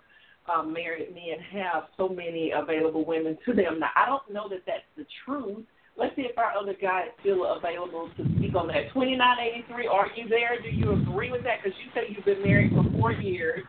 [0.53, 3.81] uh, married men have so many available women to them.
[3.81, 5.65] Now, I don't know that that's the truth.
[5.97, 8.91] Let's see if our other guy is still available to speak on that.
[8.93, 10.61] 2983, are you there?
[10.61, 11.63] Do you agree with that?
[11.63, 13.63] Because you say you've been married for four years.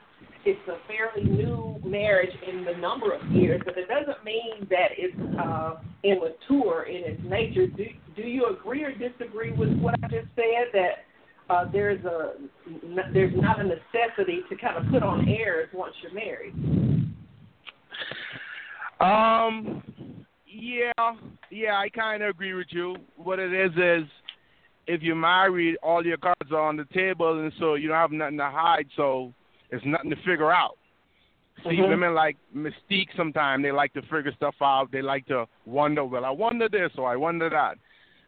[0.45, 4.89] It's a fairly new marriage in the number of years, but it doesn't mean that
[4.95, 7.65] it's uh, immature in its nature.
[7.65, 10.67] Do, do you agree or disagree with what I just said?
[10.73, 10.91] That
[11.49, 12.34] uh, there's a
[13.12, 16.53] there's not a necessity to kind of put on airs once you're married.
[18.99, 19.84] Um,
[20.47, 20.91] yeah,
[21.49, 22.95] yeah, I kind of agree with you.
[23.17, 24.10] What it is is,
[24.88, 28.12] if you're married, all your cards are on the table, and so you don't have
[28.12, 28.86] nothing to hide.
[28.95, 29.34] So
[29.75, 30.77] it's nothing to figure out.
[31.63, 31.89] See, Mhm.
[31.89, 33.15] women like mystique.
[33.15, 34.91] Sometimes they like to figure stuff out.
[34.91, 36.03] They like to wonder.
[36.03, 37.77] Well, I wonder this or I wonder that.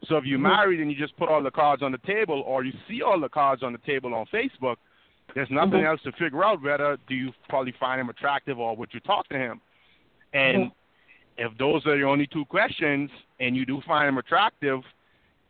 [0.05, 0.43] So if you're Mhm.
[0.43, 3.19] married and you just put all the cards on the table, or you see all
[3.19, 4.77] the cards on the table on Facebook,
[5.33, 5.87] there's nothing Mhm.
[5.87, 6.61] else to figure out.
[6.61, 9.59] Whether do you probably find him attractive or would you talk to him?
[10.33, 10.71] And Mhm.
[11.37, 14.85] if those are your only two questions, and you do find him attractive,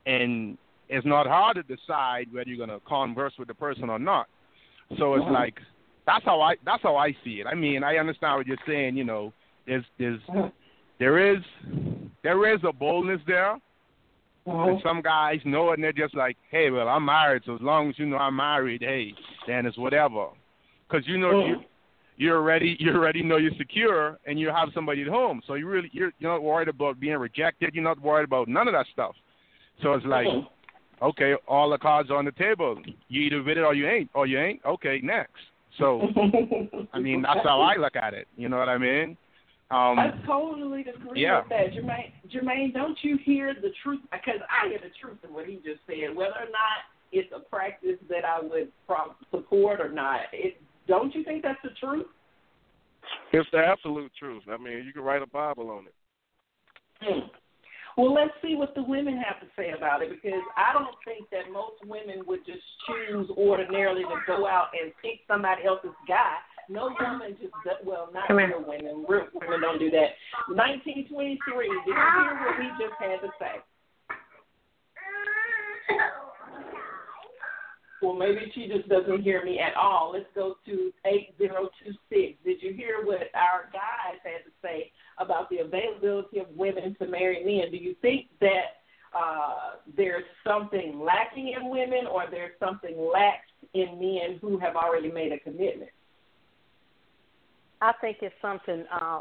[0.06, 0.58] and
[0.90, 4.28] it's not hard to decide whether you're going to converse with the person or not.
[4.98, 5.32] So it's Mhm.
[5.32, 5.62] like
[6.08, 7.48] that's how I that's how I see it.
[7.48, 8.98] I mean, I understand what you're saying.
[8.98, 9.34] You know,
[9.68, 10.52] there's there's Mhm.
[10.98, 11.44] there is
[12.24, 13.60] there is a boldness there,
[14.46, 17.62] and some guys know it, and they're just like, hey, well, I'm married, so as
[17.62, 19.14] long as you know I'm married, hey,
[19.46, 20.30] then it's whatever.
[20.88, 21.48] Because you know Mm.
[21.50, 21.64] you
[22.16, 25.68] you already you already know you're secure, and you have somebody at home, so you
[25.68, 27.76] really you're you're not worried about being rejected.
[27.76, 29.16] You're not worried about none of that stuff.
[29.84, 30.28] So it's like,
[31.02, 32.82] okay, all the cards are on the table.
[33.10, 34.62] You either with it or you ain't, or you ain't.
[34.66, 35.44] Okay, next.
[35.78, 36.02] So
[36.94, 38.28] I mean, that's how I look at it.
[38.36, 39.18] You know what I mean?
[39.70, 41.42] Um, I totally agree yeah.
[41.42, 42.14] with that, Jermaine.
[42.34, 44.00] Jermaine, don't you hear the truth?
[44.12, 46.16] Because I hear the truth in what he just said.
[46.16, 51.14] Whether or not it's a practice that I would pro- support or not, it don't
[51.14, 52.06] you think that's the truth?
[53.34, 54.44] It's the absolute truth.
[54.50, 55.94] I mean, you can write a Bible on it.
[57.02, 57.28] Hmm.
[57.98, 61.28] Well, let's see what the women have to say about it because I don't think
[61.32, 66.38] that most women would just choose ordinarily to go out and pick somebody else's guy.
[66.70, 69.04] No woman just well, not Come real women.
[69.10, 70.14] Real women don't do that.
[70.46, 71.10] 1923.
[71.10, 73.66] Did you hear what he just had to say?
[78.04, 80.12] Well, maybe she just doesn't hear me at all.
[80.14, 81.98] Let's go to 8026.
[82.46, 87.08] Did you hear what our guys had to say about the availability of women to
[87.08, 87.72] marry men?
[87.72, 88.78] Do you think that
[89.18, 93.40] uh, there's something lacking in women or there's something lax
[93.74, 95.92] in men who have already made a commitment?
[97.82, 99.20] I think it's something uh,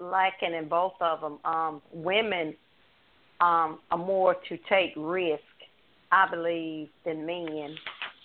[0.00, 1.38] lacking in both of them.
[1.44, 2.54] Um, women
[3.40, 5.42] um, are more to take risk,
[6.10, 7.74] I believe, than men.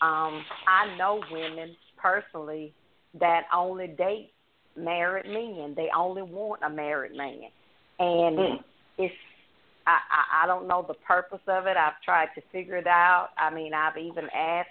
[0.02, 2.74] Um, I know women personally
[3.20, 4.32] that only date
[4.78, 5.74] married men.
[5.76, 7.50] They only want a married man,
[8.00, 8.64] and Mm.
[8.98, 9.16] it's
[9.86, 11.78] I, I I don't know the purpose of it.
[11.78, 13.30] I've tried to figure it out.
[13.38, 14.70] I mean, I've even asked.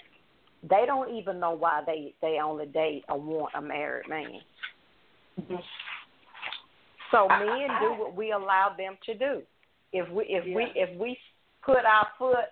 [0.62, 4.40] They don't even know why they they only date or want a married man.
[7.10, 9.42] So men do what we allow them to do.
[9.92, 11.18] If we if we if we
[11.64, 12.46] put our foot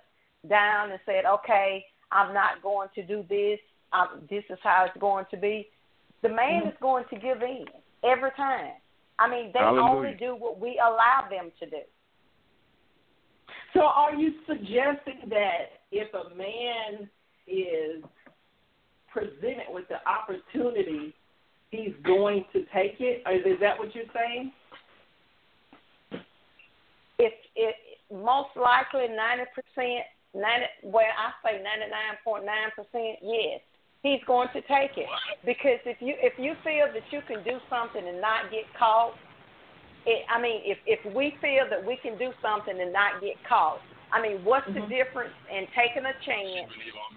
[0.48, 3.58] down and said, okay, I'm not going to do this.
[3.92, 5.68] Um, this is how it's going to be.
[6.24, 6.72] The man Mhm.
[6.72, 7.68] is going to give in
[8.02, 8.72] every time.
[9.18, 9.90] I mean, they Hallelujah.
[9.90, 11.82] only do what we allow them to do.
[13.74, 17.10] So, are you suggesting that if a man
[17.46, 18.02] is
[19.08, 21.12] presented with the opportunity,
[21.70, 23.22] he's going to take it?
[23.26, 24.50] Or is that what you're saying?
[27.18, 33.18] If it most likely ninety percent, ninety well, I say ninety nine point nine percent,
[33.20, 33.60] yes,
[34.04, 35.08] he's going to take it
[35.48, 39.16] because if you if you feel that you can do something and not get caught,
[40.06, 43.40] it, I mean, if if we feel that we can do something and not get
[43.48, 43.80] caught,
[44.12, 46.68] I mean, what's the difference in taking a chance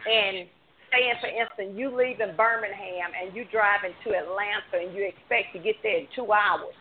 [0.08, 0.48] and
[0.90, 5.52] saying, for instance, you leave in Birmingham and you driving to Atlanta and you expect
[5.52, 6.72] to get there in two hours.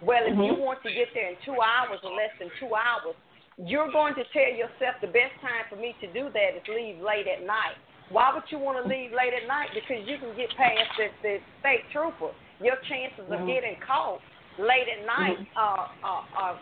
[0.00, 0.64] Well, if you Mhm.
[0.64, 3.14] want to get there in two hours or less than two hours,
[3.60, 7.04] you're going to tell yourself the best time for me to do that is leave
[7.04, 7.76] late at night.
[8.10, 9.70] Why would you want to leave late at night?
[9.74, 12.30] Because you can get past the, the state trooper.
[12.60, 13.46] Your chances of Mhm.
[13.46, 14.20] getting caught
[14.58, 15.46] late at night Mhm.
[15.56, 16.58] are, are, are,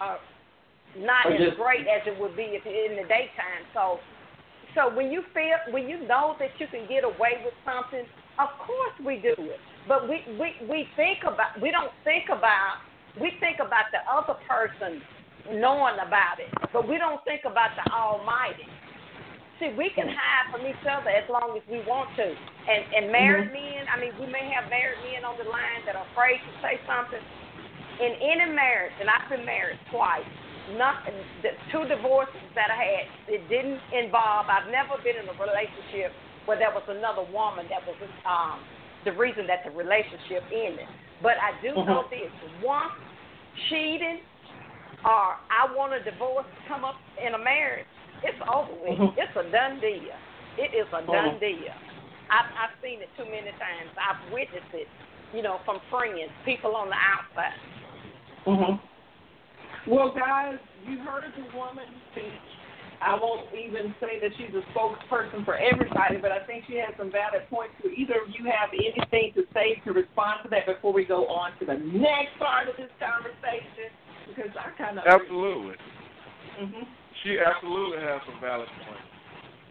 [0.00, 0.18] are
[0.96, 3.66] not Or as just- great as it would be if in the daytime.
[3.74, 4.00] So,
[4.74, 8.06] so when you feel when you know that you can get away with something,
[8.38, 9.60] of course we do it.
[9.86, 12.78] But we we we think about we don't think about
[13.20, 15.02] we think about the other person
[15.50, 18.68] knowing about it, but we don't think about the Almighty.
[19.58, 22.26] See, we can hide from each other as long as we want to.
[22.26, 25.98] And and married men, I mean, we may have married men on the line that
[25.98, 27.22] are afraid to say something.
[27.98, 30.22] In any marriage, and I've been married twice,
[30.78, 31.02] not
[31.42, 34.46] the two divorces that I had, it didn't involve.
[34.46, 36.14] I've never been in a relationship
[36.46, 38.62] where there was another woman that was um,
[39.02, 40.86] the reason that the relationship ended.
[41.18, 42.10] But I do know Mhm.
[42.14, 42.30] this:
[42.62, 42.94] once
[43.66, 44.22] cheating
[45.02, 47.86] or I want a divorce to come up in a marriage,
[48.22, 48.98] it's over with.
[48.98, 49.14] Mhm.
[49.16, 50.14] It's a done deal.
[50.56, 51.40] It is a done Mhm.
[51.40, 51.74] deal.
[52.30, 53.90] I've I've seen it too many times.
[53.96, 54.88] I've witnessed it,
[55.32, 57.54] you know, from friends, people on the outside.
[58.44, 58.76] hmm
[59.86, 62.32] Well, guys, you heard the woman speak.
[63.00, 66.90] I won't even say that she's a spokesperson for everybody, but I think she has
[66.98, 67.74] some valid points.
[67.82, 71.26] Do either of you have anything to say to respond to that before we go
[71.28, 73.94] on to the next part of this conversation?
[74.26, 75.76] Because I kind of Absolutely.
[76.58, 76.82] hmm
[77.22, 79.02] She absolutely has some valid points.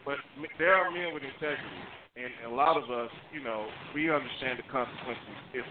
[0.05, 0.17] But
[0.57, 1.81] there are men with integrity,
[2.15, 5.65] and a lot of us, you know, we understand the consequences if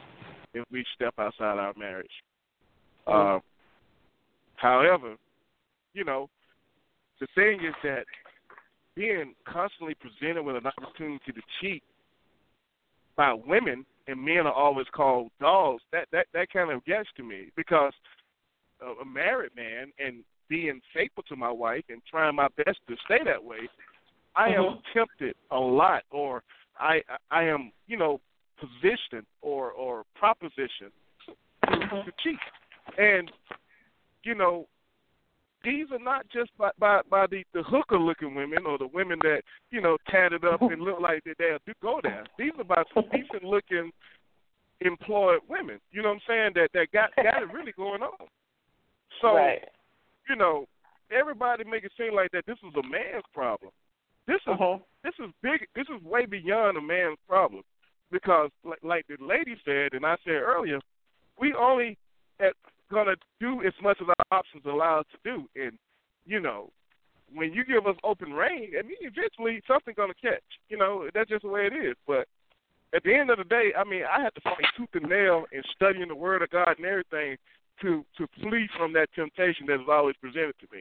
[0.54, 2.10] if we step outside our marriage.
[3.06, 3.38] Uh,
[4.56, 5.16] however,
[5.92, 6.28] you know,
[7.20, 8.04] the thing is that
[8.94, 11.82] being constantly presented with an opportunity to cheat
[13.16, 15.82] by women and men are always called dogs.
[15.92, 17.92] That that that kind of gets to me because
[18.80, 22.96] a, a married man and being faithful to my wife and trying my best to
[23.04, 23.68] stay that way,
[24.34, 24.82] I am Mhm.
[24.92, 26.42] tempted a lot, or
[26.78, 28.20] I I am you know
[28.58, 30.92] positioned or or propositioned
[31.26, 31.34] to,
[32.04, 32.38] to cheat,
[32.98, 33.32] and
[34.24, 34.68] you know
[35.64, 39.18] these are not just by by, by the the hooker looking women or the women
[39.22, 42.24] that you know tatted up and look like that they'll do go there.
[42.38, 43.90] These are by some decent looking
[44.80, 45.80] employed women.
[45.90, 46.50] You know what I'm saying?
[46.54, 48.28] That that got got it really going on.
[49.20, 49.68] So right.
[50.28, 50.66] You know,
[51.10, 53.70] everybody make it seem like that this is a man's problem.
[54.26, 54.78] This is Uh-huh.
[55.04, 55.66] this is big.
[55.74, 57.62] This is way beyond a man's problem,
[58.10, 60.80] because like, like the lady said, and I said earlier,
[61.38, 61.96] we only
[62.40, 62.54] at,
[62.90, 65.78] gonna do as much as our options allow us to do, and
[66.24, 66.70] you know,
[67.32, 70.42] when you give us open rein, I mean, eventually something's gonna catch.
[70.68, 71.96] You know, that's just the way it is.
[72.06, 72.26] But
[72.94, 75.46] at the end of the day, I mean, I had to fight tooth and nail
[75.52, 77.36] and studying the Word of God and everything
[77.82, 80.80] to to flee from that temptation that is always presented to me.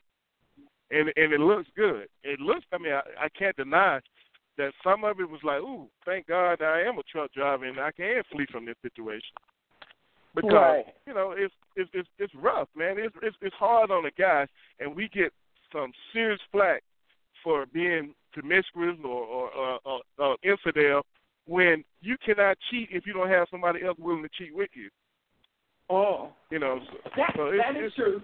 [0.91, 2.07] And and it looks good.
[2.23, 2.65] It looks.
[2.71, 3.99] I mean, I, I can't deny
[4.57, 7.79] that some of it was like, ooh, thank God I am a truck driver and
[7.79, 9.35] I can flee from this situation.
[10.33, 10.85] Because Right.
[11.07, 12.95] you know it's it's it's, it's rough, man.
[12.97, 14.47] It's, it's it's hard on the guy,
[14.79, 15.31] and we get
[15.71, 16.83] some serious flack
[17.43, 21.03] for being promiscuous or or, or, or, or infidel
[21.47, 24.89] when you cannot cheat if you don't have somebody else willing to cheat with you.
[25.89, 28.21] Oh, You know, so, that so it's, that is it's, true.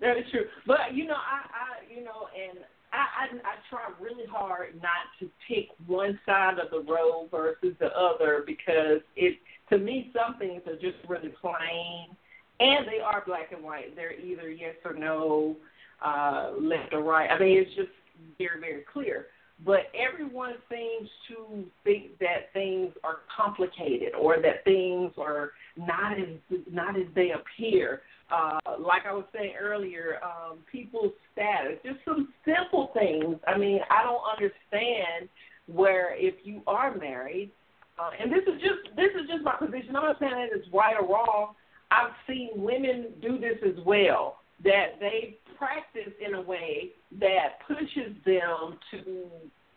[0.00, 0.44] That is true.
[0.66, 2.58] But you know, I, I you know, and
[2.92, 7.74] I, I I try really hard not to pick one side of the road versus
[7.78, 9.38] the other because it
[9.70, 12.16] to me some things are just really plain
[12.60, 13.96] and they are black and white.
[13.96, 15.56] They're either yes or no,
[16.04, 17.30] uh, left or right.
[17.30, 17.90] I mean it's just
[18.38, 19.26] very, very clear.
[19.64, 26.58] But everyone seems to think that things are complicated or that things are not as
[26.70, 28.00] not as they appear.
[28.32, 33.36] Uh, like I was saying earlier, um, people's status, just some simple things.
[33.46, 35.28] I mean, I don't understand
[35.66, 37.50] where if you are married,
[37.98, 39.94] uh, and this is just this is just my position.
[39.94, 41.54] I'm not saying that it's right or wrong.
[41.90, 44.39] I've seen women do this as well.
[44.62, 49.26] That they practice in a way that pushes them to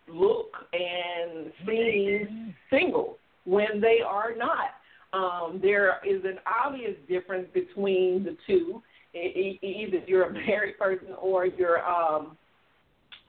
[0.07, 4.71] look and seem single when they are not.
[5.13, 8.81] Um, there is an obvious difference between the two.
[9.13, 12.35] Either you're a married person or you're um,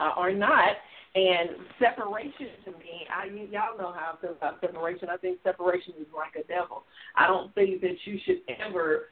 [0.01, 0.77] uh, or not.
[1.17, 5.09] And separation to me, I y'all know how I feel about separation.
[5.09, 6.83] I think separation is like a devil.
[7.15, 9.05] I don't think that you should ever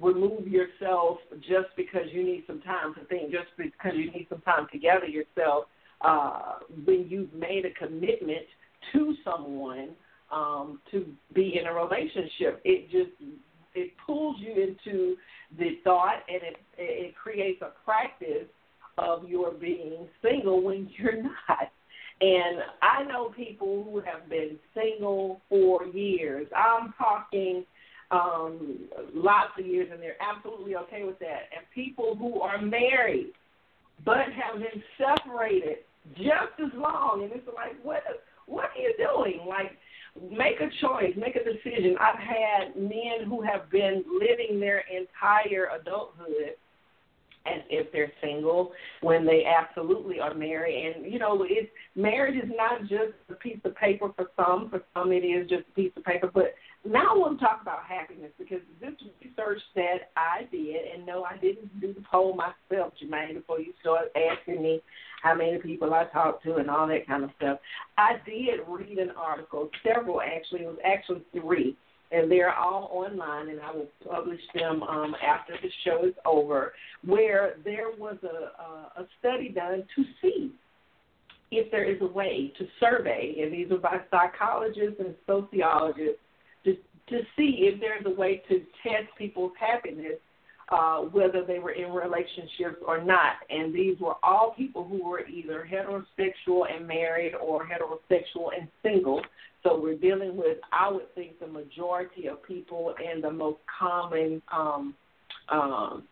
[0.00, 4.40] remove yourself just because you need some time to think, just because you need some
[4.42, 5.64] time to gather yourself.
[6.00, 6.54] Uh,
[6.86, 8.46] when you've made a commitment
[8.92, 9.90] to someone
[10.32, 13.10] um, to be in a relationship, it just
[13.74, 15.16] it pulls you into
[15.58, 18.48] the thought and it it creates a practice
[18.98, 21.70] of your being single when you're not.
[22.22, 26.46] And I know people who have been single for years.
[26.54, 27.64] I'm talking
[28.10, 28.78] um,
[29.14, 31.48] lots of years, and they're absolutely okay with that.
[31.56, 33.32] And people who are married
[34.04, 35.78] but have been separated
[36.16, 38.02] just as long, and it's like, what?
[38.46, 39.46] What are you doing?
[39.46, 39.70] Like,
[40.28, 41.96] make a choice, make a decision.
[42.00, 46.56] I've had men who have been living their entire adulthood
[47.46, 50.94] as if they're single when they absolutely are married.
[50.96, 54.68] And you know, it's marriage is not just a piece of paper for some.
[54.68, 56.30] For some, it is just a piece of paper.
[56.32, 56.54] But
[56.88, 61.24] now I want to talk about happiness because this research that I did, and no,
[61.24, 64.80] I didn't do the poll myself, Jermaine, before you start asking me
[65.22, 67.58] how many people I talked to and all that kind of stuff.
[67.98, 70.60] I did read an article, several actually.
[70.60, 71.76] It was actually three
[72.12, 76.72] and they're all online, and I will publish them um, after the show is over,
[77.04, 80.52] where there was a, a, a study done to see
[81.52, 86.20] if there is a way to survey, and these are by psychologists and sociologists,
[87.10, 90.18] to, see if there's a way to test people's happiness
[90.70, 93.34] uh, whether they were in relationships or not.
[93.50, 99.20] And these were all people who were either heterosexual and married or heterosexual and single.
[99.62, 104.40] So we're dealing with, I would think, the majority of people and the most common
[104.52, 104.94] um,
[105.50, 106.04] um,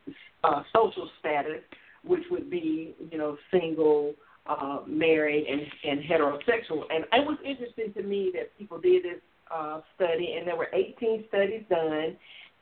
[0.43, 1.63] uh, social status,
[2.05, 4.15] which would be, you know, single,
[4.47, 6.83] uh, married, and, and heterosexual.
[6.91, 9.21] And it was interesting to me that people did this
[9.55, 12.17] uh, study, and there were 18 studies done,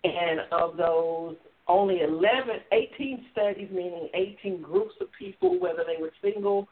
[0.04, 1.36] and of those,
[1.68, 6.68] only 11, 18 studies, meaning 18 groups of people, whether they were single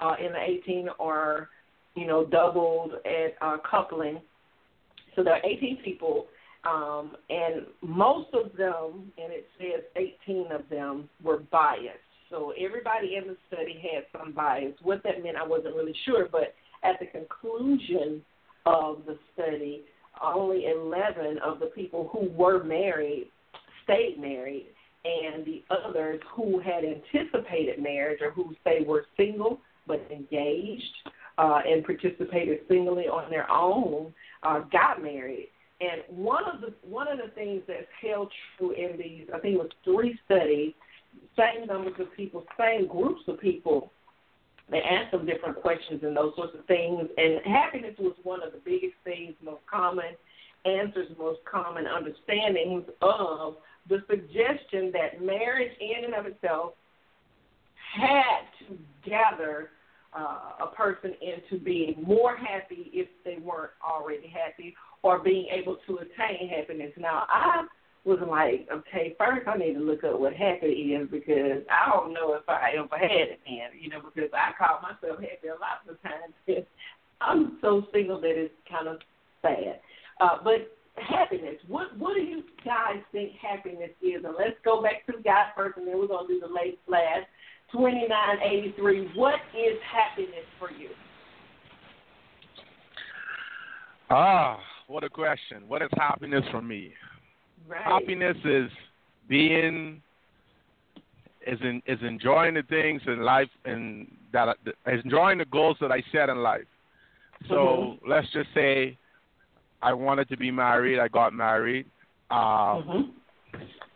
[0.00, 1.48] uh, in the 18 or,
[1.94, 4.20] you know, doubled at uh, coupling.
[5.14, 6.26] So there are 18 people,
[6.64, 9.84] um, and most of them, and it says
[10.26, 11.98] 18 of them, were biased.
[12.30, 14.72] So everybody in the study had some bias.
[14.82, 18.22] What that meant, I wasn't really sure, but at the conclusion
[18.66, 19.82] of the study,
[20.22, 23.28] only 11 of the people who were married
[23.84, 24.66] stayed married,
[25.04, 30.94] and the others who had anticipated marriage or who say were single but engaged
[31.38, 34.12] uh, and participated singly on their own
[34.44, 35.48] uh, got married.
[35.80, 39.54] And one of the one of the things that's held true in these, I think
[39.54, 40.74] it was three studies,
[41.36, 43.90] same numbers of people, same groups of people.
[44.70, 47.08] They asked them different questions and those sorts of things.
[47.16, 50.16] And happiness was one of the biggest things, most common
[50.64, 53.56] answers, most common understandings of
[53.88, 56.72] the suggestion that marriage in and of itself
[57.94, 59.70] had to gather
[60.16, 65.76] uh, a person into being more happy if they weren't already happy or being able
[65.86, 66.92] to attain happiness.
[66.96, 67.66] Now, I
[68.04, 72.12] was like, okay, first I need to look up what happy is because I don't
[72.12, 73.70] know if I ever had it, man.
[73.78, 76.34] You know, because I call myself happy a lot of times.
[77.20, 78.98] I'm so single that it's kind of
[79.42, 79.78] sad.
[80.20, 81.56] Uh, but happiness.
[81.68, 84.24] What what do you guys think happiness is?
[84.24, 86.80] And let's go back to the guy first, and then we're gonna do the late
[86.86, 87.22] flash.
[87.70, 89.08] Twenty nine eighty three.
[89.14, 90.90] What is happiness for you?
[94.10, 95.62] Ah, what a question.
[95.68, 96.92] What is happiness for me?
[97.68, 97.82] Right.
[97.82, 98.70] Happiness is
[99.28, 100.02] being
[101.46, 104.56] is in, is enjoying the things in life and that
[104.86, 106.66] is enjoying the goals that I set in life.
[107.48, 108.10] So Mm-hmm.
[108.10, 108.96] let's just say
[109.82, 110.98] I wanted to be married.
[111.00, 111.86] I got married.
[112.30, 113.00] Um, Mm-hmm.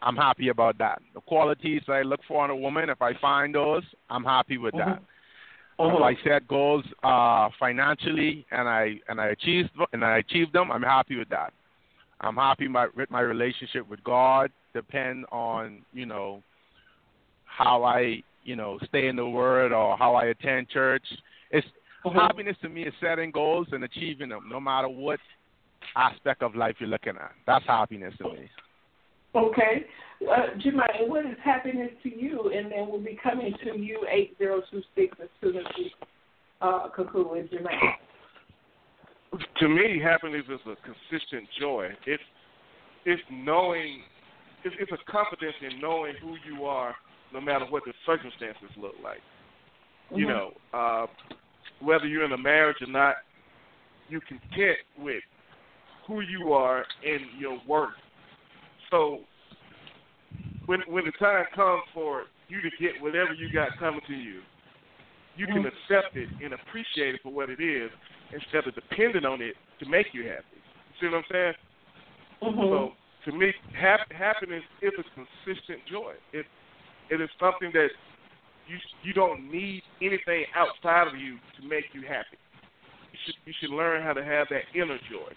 [0.02, 1.00] I'm happy about that.
[1.14, 4.74] The qualities I look for in a woman, if I find those, I'm happy with
[4.74, 5.00] that.
[5.78, 5.96] Mhm.
[5.96, 10.70] If I set goals uh, financially and I and I achieved and I achieved them,
[10.70, 11.52] I'm happy with that.
[12.20, 14.50] I'm happy my, my relationship with God.
[14.74, 16.42] Depend on you know
[17.44, 21.06] how I you know stay in the Word or how I attend church.
[21.50, 21.66] It's
[22.04, 22.14] Mhm.
[22.14, 25.18] happiness to me is setting goals and achieving them, no matter what
[25.96, 27.32] aspect of life you're looking at.
[27.46, 28.48] That's happiness to me.
[29.34, 29.86] Okay.
[30.22, 32.52] Uh, Jermaine, what is happiness to you?
[32.54, 35.94] And then we'll be coming to you 8026 as soon as we
[36.60, 37.94] uh, conclude with Jermaine.
[39.58, 41.88] To me, happiness is a consistent joy.
[42.06, 42.22] It's
[43.04, 44.00] it's knowing,
[44.64, 46.94] it's, it's a confidence in knowing who you are,
[47.32, 49.20] no matter what the circumstances look like.
[50.12, 50.28] You Mhm.
[50.28, 51.06] know, uh,
[51.80, 53.16] whether you're in a marriage or not,
[54.08, 55.22] you content with
[56.06, 57.94] who you are and your worth.
[58.90, 59.20] So
[60.66, 64.42] when when the time comes for you to get whatever you got coming to you,
[65.36, 67.90] you can accept it and appreciate it for what it is
[68.32, 70.60] instead of depending on it to make you happy.
[71.00, 71.54] See what I'm saying?
[72.42, 72.70] Mhm.
[72.70, 76.14] So to me, hap- happiness is a consistent joy.
[76.32, 76.46] It
[77.10, 77.90] it is something that
[78.66, 82.38] you you don't need anything outside of you to make you happy.
[83.12, 85.32] You should you should learn how to have that inner joy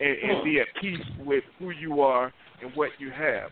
[0.00, 2.32] and, and be at peace with who you are
[2.62, 3.50] and what you have.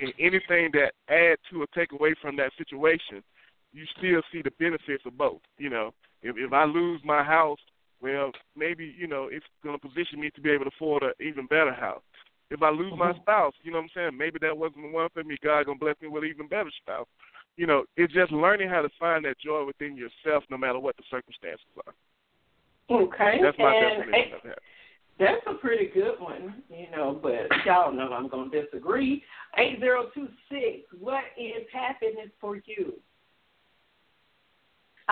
[0.00, 3.22] And anything that add to or take away from that situation,
[3.72, 5.40] you still see the benefits of both.
[5.58, 5.92] You know,
[6.22, 7.58] if if I lose my house,
[8.00, 11.12] well, maybe you know it's going to position me to be able to afford an
[11.20, 12.02] even better house.
[12.50, 13.20] If I lose my mm-hmm.
[13.20, 14.18] spouse, you know what I'm saying?
[14.18, 15.36] Maybe that wasn't the one for me.
[15.42, 17.06] God gonna bless me with an even better spouse.
[17.56, 20.96] You know, it's just learning how to find that joy within yourself, no matter what
[20.96, 21.94] the circumstances are.
[22.90, 23.38] Okay.
[23.42, 24.58] That's my and definition of that.
[25.18, 29.22] That's a pretty good one, you know, but y'all know I'm going to disagree.
[29.58, 32.94] 8026, what is happiness for you?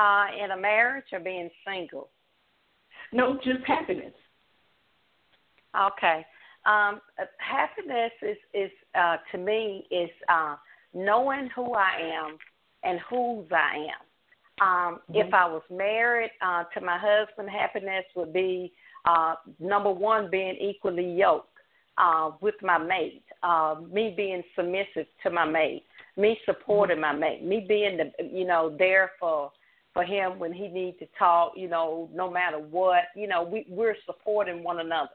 [0.04, 2.08] Uh, in a marriage or being single?
[3.12, 4.14] No, just happiness.
[5.88, 6.18] Okay.
[6.66, 7.00] Um,
[7.38, 10.54] happiness is is uh, to me is uh,
[10.94, 12.38] knowing who I am
[12.84, 14.04] and whose I am.
[14.66, 18.72] Um, If I was married uh, to my husband, happiness would be
[19.04, 21.58] uh, number one being equally yoked.
[21.98, 25.84] uh, with my mate, uh, me being submissive to my mate,
[26.16, 29.50] me supporting my mate, me being the you know there for
[29.98, 33.66] for him when he needs to talk, you know, no matter what, you know, we
[33.68, 35.10] we're supporting one another.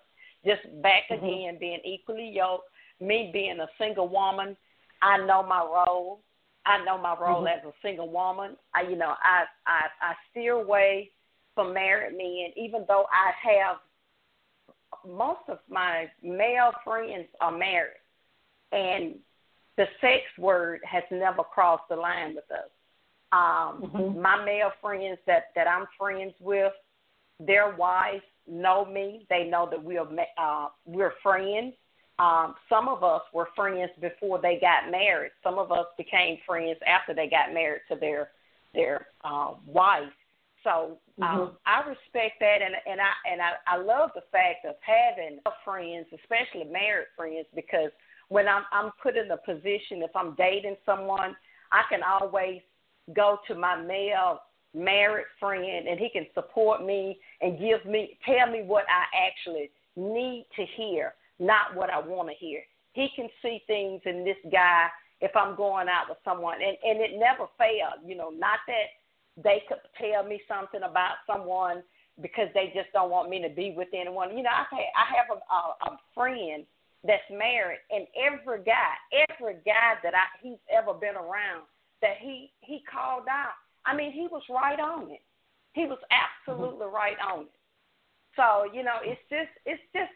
[0.45, 1.25] Just back Mm-hmm.
[1.25, 2.67] again, being equally yoked.
[2.99, 4.57] Me being a single woman,
[5.01, 6.19] I know my role.
[6.65, 7.57] I know my role Mhm.
[7.57, 8.57] as a single woman.
[8.73, 11.11] I, you know, I I I steer away
[11.55, 13.77] from married men, even though I have
[15.05, 18.01] most of my male friends are married,
[18.73, 19.15] and
[19.77, 22.69] the sex word has never crossed the line with us.
[23.33, 24.15] Um, Mhm.
[24.21, 26.73] My male friends that that I'm friends with,
[27.39, 29.25] their wives know me.
[29.29, 31.73] They know that we're ma- uh, we're friends.
[32.19, 35.31] Um, some of us were friends before they got married.
[35.41, 38.31] Some of us became friends after they got married to their
[38.75, 40.13] their uh, wife.
[40.63, 41.57] So um, Mhm.
[41.65, 46.07] I respect that, and and I and I, I love the fact of having friends,
[46.13, 47.91] especially married friends, because
[48.29, 51.35] when I'm I'm put in a position, if I'm dating someone,
[51.71, 52.61] I can always
[53.15, 54.39] go to my male
[54.73, 59.69] married friend, and he can support me and give me tell me what I actually
[59.95, 62.61] need to hear, not what I want to hear.
[62.93, 64.87] He can see things in this guy
[65.21, 68.05] if I'm going out with someone, and and it never failed.
[68.05, 71.83] You know, not that they could tell me something about someone
[72.21, 74.37] because they just don't want me to be with anyone.
[74.37, 76.63] You know, I have, I have a, a, a friend
[77.03, 78.93] that's married, and every guy,
[79.29, 81.65] every guy that I he's ever been around,
[82.03, 83.57] that he he called out.
[83.87, 85.23] I mean, he was right on it.
[85.73, 86.95] He was absolutely mm-hmm.
[86.95, 87.59] right on it.
[88.35, 90.13] So you know, it's just it's just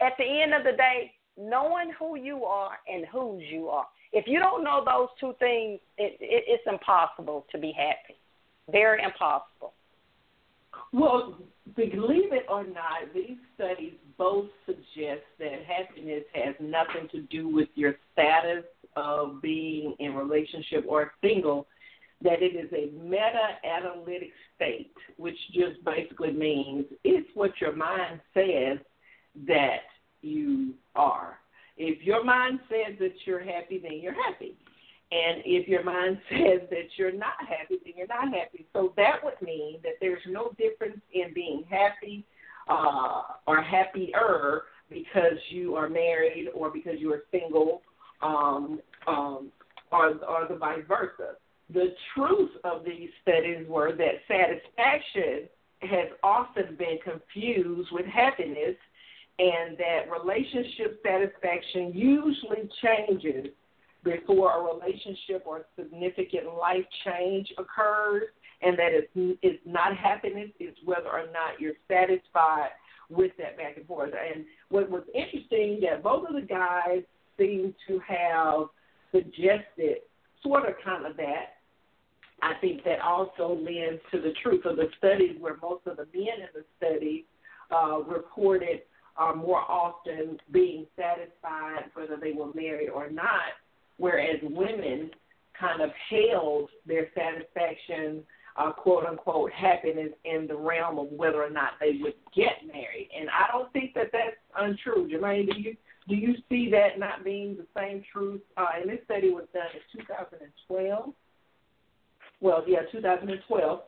[0.00, 3.86] at the end of the day, knowing who you are and whose you are.
[4.12, 8.18] If you don't know those two things, it, it, it's impossible to be happy.
[8.70, 9.72] Very impossible.
[10.92, 11.38] Well,
[11.74, 17.68] believe it or not, these studies both suggest that happiness has nothing to do with
[17.74, 18.64] your status
[18.96, 21.66] of being in relationship or single,
[22.22, 28.78] that it is a meta-analytic state, which just basically means it's what your mind says
[29.46, 29.82] that
[30.22, 31.38] you are.
[31.76, 34.56] If your mind says that you're happy, then you're happy.
[35.12, 38.66] And if your mind says that you're not happy, then you're not happy.
[38.72, 42.24] So that would mean that there's no difference in being happy
[42.68, 47.82] uh, or happier because you are married or because you are single,
[48.22, 48.80] um,
[50.48, 51.34] the vice versa.
[51.72, 55.48] The truth of these studies were that satisfaction
[55.82, 58.76] has often been confused with happiness,
[59.38, 63.52] and that relationship satisfaction usually changes
[64.04, 68.22] before a relationship or significant life change occurs,
[68.62, 72.70] and that it's, it's not happiness, it's whether or not you're satisfied
[73.10, 74.12] with that back and forth.
[74.14, 77.02] And what was interesting that both of the guys
[77.38, 78.68] seem to have
[79.12, 79.98] suggested
[80.42, 81.54] sort of kind of that.
[82.42, 86.06] I think that also lends to the truth of the studies where most of the
[86.12, 87.24] men in the study
[87.74, 88.82] uh, reported
[89.18, 93.56] uh, more often being satisfied whether they were married or not,
[93.96, 95.10] whereas women
[95.58, 98.22] kind of held their satisfaction,
[98.58, 103.08] uh, quote unquote, happiness in the realm of whether or not they would get married.
[103.18, 105.08] And I don't think that that's untrue.
[105.08, 105.76] Jermaine, do you
[106.08, 108.40] do you see that not being the same truth?
[108.56, 111.12] Uh, and this study was done in 2012.
[112.40, 113.80] Well, yeah, 2012,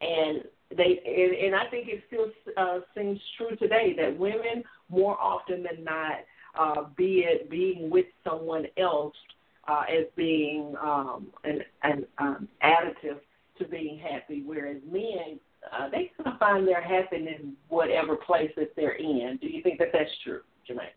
[0.00, 0.42] and
[0.76, 5.62] they and, and I think it still uh, seems true today that women more often
[5.62, 6.18] than not,
[6.58, 9.14] uh, be it being with someone else
[9.66, 13.18] uh, as being um, an, an um, additive
[13.58, 15.40] to being happy, whereas men
[15.72, 19.38] uh, they kind of find their happiness in whatever place that they're in.
[19.40, 20.88] Do you think that that's true, Jermaine?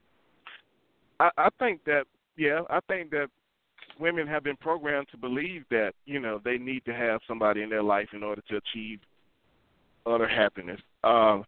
[1.21, 2.05] I, I think that
[2.35, 3.27] yeah, I think that
[3.99, 7.69] women have been programmed to believe that you know they need to have somebody in
[7.69, 8.99] their life in order to achieve
[10.05, 10.81] utter happiness.
[11.03, 11.45] Um,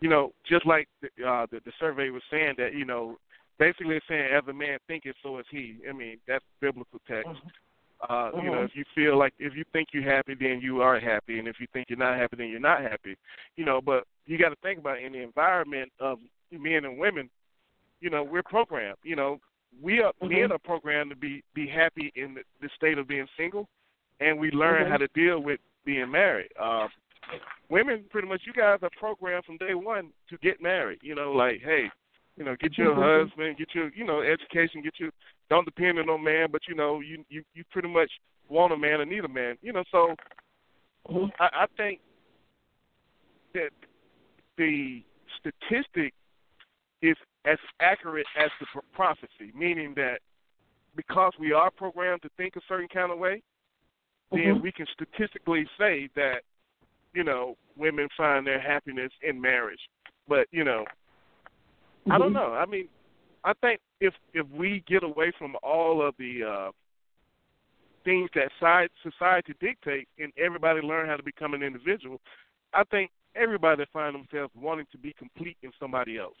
[0.00, 3.16] you know, just like the, uh, the, the survey was saying that you know,
[3.58, 5.76] basically it's saying as a man thinketh, so is he.
[5.88, 7.30] I mean, that's biblical text.
[8.08, 8.64] Uh, You know, Mhm.
[8.66, 11.60] if you feel like if you think you're happy, then you are happy, and if
[11.60, 13.16] you think you're not happy, then you're not happy.
[13.56, 16.18] You know, but you got to think about in the environment of
[16.50, 17.30] men and women.
[18.00, 18.98] You know, we're programmed.
[19.02, 19.40] You know,
[19.80, 20.30] we are Mhm.
[20.30, 23.68] men are programmed to be be happy in the, the state of being single,
[24.20, 24.90] and we learn Mhm.
[24.90, 26.50] how to deal with being married.
[26.58, 26.88] Uh,
[27.68, 30.98] women, pretty much, you guys are programmed from day one to get married.
[31.02, 31.90] You know, like hey,
[32.36, 33.28] you know, get your Mhm.
[33.28, 35.10] husband, get your you know education, get your
[35.48, 38.10] don't depend on no man, but you know you you you pretty much
[38.48, 39.58] want a man or need a man.
[39.62, 40.16] You know, so
[41.08, 41.32] Mhm.
[41.38, 42.00] I, I think
[43.54, 43.70] that
[44.56, 45.02] the
[45.38, 46.14] statistic
[47.02, 47.16] is
[47.46, 50.18] as accurate as the prophecy, meaning that
[50.96, 53.42] because we are programmed to think a certain kind of way,
[54.32, 54.62] then Mhm.
[54.62, 56.42] we can statistically say that
[57.14, 59.88] you know women find their happiness in marriage.
[60.26, 60.84] But you know,
[62.10, 62.34] I don't Mhm.
[62.34, 62.54] know.
[62.54, 62.88] I mean,
[63.44, 66.72] I think if if we get away from all of the uh
[68.04, 72.20] things that side society dictates and everybody learn how to become an individual,
[72.72, 76.36] I think everybody find themselves wanting to be complete in somebody else.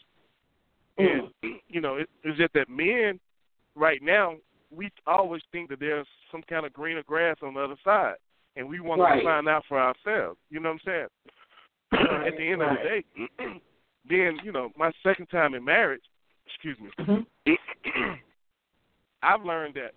[0.98, 1.30] And
[1.68, 3.20] you know, it, it's just that men
[3.74, 4.36] right now
[4.70, 8.16] we always think that there's some kind of greener grass on the other side,
[8.56, 9.18] and we want Right.
[9.20, 10.38] to find out for ourselves.
[10.50, 11.08] You know what I'm
[11.92, 12.26] saying?
[12.26, 13.04] At the end of the day,
[14.08, 16.02] then you know, my second time in marriage,
[16.46, 18.12] excuse me, Mm-hmm.
[19.22, 19.92] I've learned that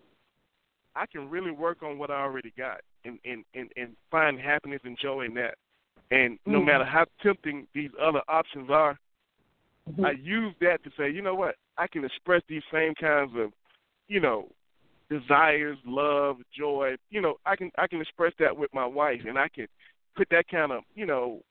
[0.96, 4.82] I can really work on what I already got and and and, and find happiness
[4.84, 5.56] and joy in that.
[6.12, 6.66] And no Mhm.
[6.66, 8.98] matter how tempting these other options are,
[9.90, 10.06] Mhm.
[10.06, 13.52] I use that to say, you know what, I can express these same kinds of,
[14.08, 14.50] you know,
[15.10, 16.96] desires, love, joy.
[17.10, 19.68] You know, I can I can express that with my wife, and I can
[20.16, 21.42] put that kind of, you know,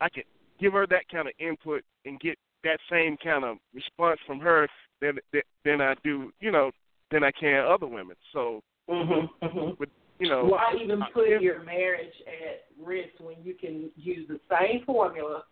[0.00, 0.22] I can
[0.58, 4.68] give her that kind of input and get that same kind of response from her
[5.00, 5.18] than
[5.64, 6.70] than I do, you know,
[7.10, 8.16] than I can other women.
[8.32, 9.28] So, Mhm.
[9.42, 9.78] Mhm.
[9.78, 14.40] with you know, Why even put your marriage at risk when you can use the
[14.50, 15.44] same formula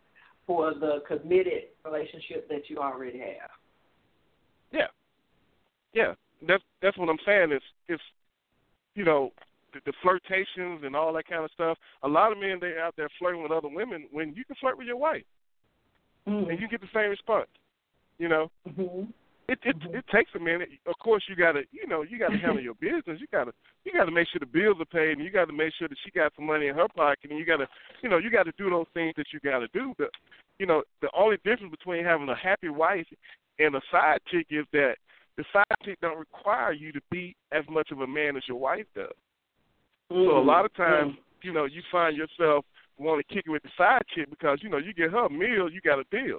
[0.47, 3.51] for the committed relationship that you already have?
[4.73, 4.87] Yeah,
[5.93, 6.15] yeah.
[6.47, 7.53] That's that's what I'm saying.
[7.53, 8.03] Is it's
[8.95, 9.33] you know
[9.73, 11.79] the, the flirtations and all that kind of stuff.
[12.03, 14.79] A lot of men they out there flirting with other women when you can flirt
[14.79, 15.25] with your wife
[16.27, 17.49] and you get the same response.
[18.19, 19.11] You know, Mm-hmm.
[19.49, 20.69] It it it takes a minute.
[20.87, 23.21] Of course, you gotta you know you gotta handle your business.
[23.21, 23.53] You gotta
[23.85, 26.11] you gotta make sure the bills are paid, and you gotta make sure that she
[26.11, 27.69] got some money in her pocket, and you gotta
[28.03, 29.95] you know you gotta do those things that you gotta do.
[29.99, 30.11] But
[30.59, 33.07] you know the only difference between having a happy wife
[33.59, 34.97] and a side chick is that
[35.37, 38.59] the side chick don't require you to be as much of a man as your
[38.59, 39.13] wife does.
[40.09, 42.65] So a mm, lot of times, you know, you find yourself
[42.99, 45.31] want to kick it with the side chick because you know you get her a
[45.31, 46.39] meal, you got a deal.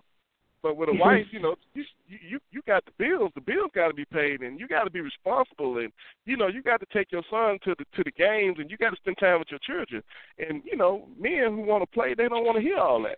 [0.64, 3.32] But with a wife, you know, you you you got the bills.
[3.36, 5.92] The bills got to be paid, and you got to be responsible, and
[6.26, 8.78] you know you got to take your son to the to the games, and you
[8.78, 10.02] got to spend time with your children.
[10.40, 13.18] And you know, men who want to play, they don't want to hear all that.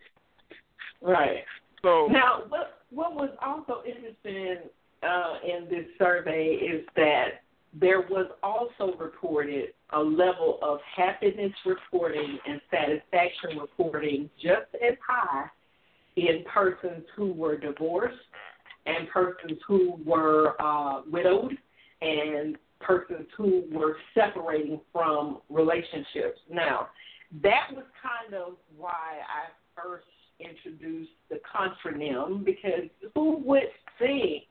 [1.02, 1.44] Right.
[1.82, 4.70] So Now, what what was also interesting
[5.02, 7.42] uh, in this survey is that
[7.74, 15.50] there was also reported a level of happiness reporting and satisfaction reporting just as high
[16.16, 18.18] in persons who were divorced
[18.86, 21.58] and persons who were uh, widowed
[22.02, 26.40] and persons who were separating from relationships.
[26.50, 26.88] Now,
[27.44, 30.06] that was kind of why I first
[30.40, 34.44] introduced the contronym because who would think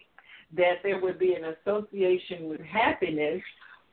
[0.57, 3.43] that there would be an association with happiness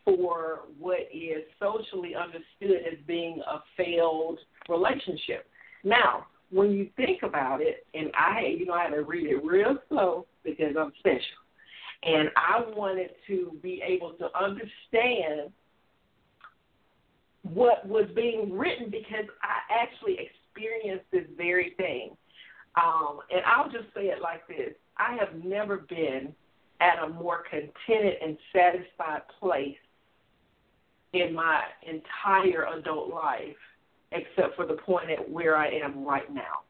[0.03, 4.39] for what is socially understood as being a failed
[4.70, 5.47] relationship.
[5.84, 9.43] Now, when you think about it, and I, you know, I had to read it
[9.43, 11.19] real slow because I'm special,
[12.03, 15.51] and I wanted to be able to understand
[17.53, 22.15] what was being written because I actually experienced this very thing.
[22.75, 26.33] Um, and I'll just say it like this I have never been
[26.81, 29.77] at a more contented and satisfied place
[31.13, 33.55] in my entire adult life,
[34.16, 36.63] except for the point at where I am right now.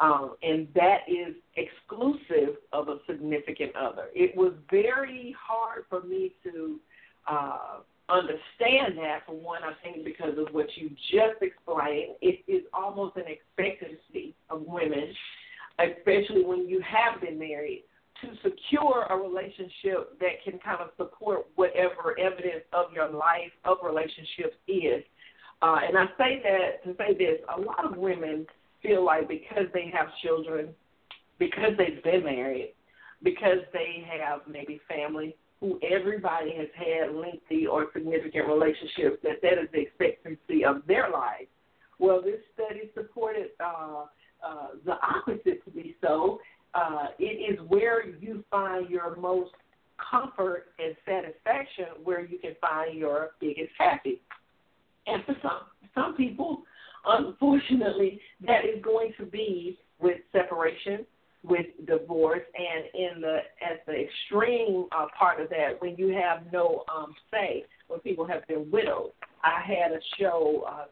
[0.00, 4.06] Um, and that is exclusive of a significant other.
[4.14, 6.80] It was very hard for me to
[7.30, 7.78] uh,
[8.08, 12.16] understand that, for one, I think because of what you just explained.
[12.20, 15.14] It is almost an expectancy of women,
[15.78, 17.84] especially when you have been married,
[18.20, 23.78] to secure a relationship that can kind of support whatever evidence of your life of
[23.82, 25.02] relationships is.
[25.64, 28.46] Uh, and I say that to say this: a lot of women
[28.82, 30.68] feel like because they have children,
[31.38, 32.74] because they've been married,
[33.22, 39.54] because they have maybe family, who everybody has had lengthy or significant relationships, that that
[39.54, 41.48] is the expectancy of their life.
[41.98, 44.04] Well, this study supported uh,
[44.46, 46.40] uh, the opposite to be so.
[46.74, 49.52] Uh, it is where you find your most
[50.10, 54.20] comfort and satisfaction, where you can find your biggest happy.
[55.06, 55.60] And for some
[55.94, 56.62] some people,
[57.06, 61.06] unfortunately, that is going to be with separation,
[61.42, 66.52] with divorce, and in the at the extreme uh, part of that, when you have
[66.52, 69.10] no um, say, when people have been widowed.
[69.42, 70.64] I had a show.
[70.66, 70.84] Uh,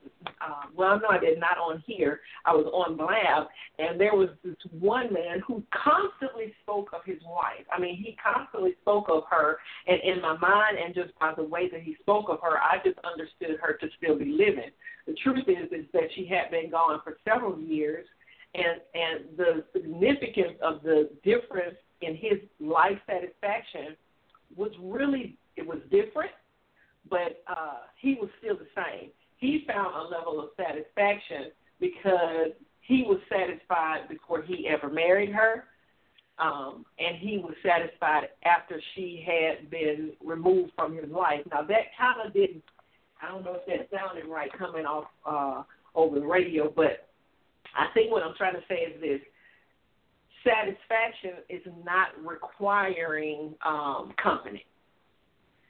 [0.44, 2.20] uh, well, no, I did not on here.
[2.44, 7.18] I was on Blab, and there was this one man who constantly spoke of his
[7.24, 7.64] wife.
[7.72, 11.42] I mean, he constantly spoke of her, and in my mind, and just by the
[11.42, 14.70] way that he spoke of her, I just understood her to still be living.
[15.06, 18.06] The truth is, is that she had been gone for several years,
[18.54, 23.96] and and the significance of the difference in his life satisfaction
[24.56, 26.32] was really it was different
[27.08, 29.10] but uh, he was still the same.
[29.38, 31.50] He found a level of satisfaction
[31.80, 35.64] because he was satisfied before he ever married her,
[36.38, 41.40] um, and he was satisfied after she had been removed from his life.
[41.50, 42.62] Now that kind of didn't.
[43.20, 45.62] I don't know if that sounded right coming off uh,
[45.94, 47.08] over the radio, but
[47.76, 49.20] I think what I'm trying to say is this:
[50.44, 54.64] satisfaction is not requiring um, company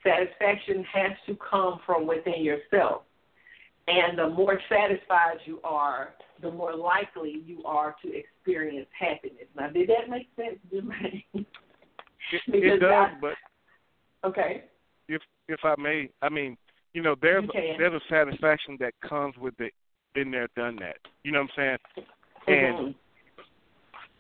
[0.03, 3.03] satisfaction has to come from within yourself.
[3.88, 9.46] And the more satisfied you are, the more likely you are to experience happiness.
[9.57, 11.24] Now, did that make sense, Jermaine?
[11.34, 11.44] It,
[12.46, 13.34] it does, I, but
[14.24, 14.64] okay.
[15.09, 16.57] If if I may, I mean,
[16.94, 17.74] you know, there's Okay.
[17.76, 19.72] there's a satisfaction that comes with it.
[20.14, 20.98] Been there, done that.
[21.24, 22.07] You know what I'm saying?
[22.46, 22.94] And Mhm.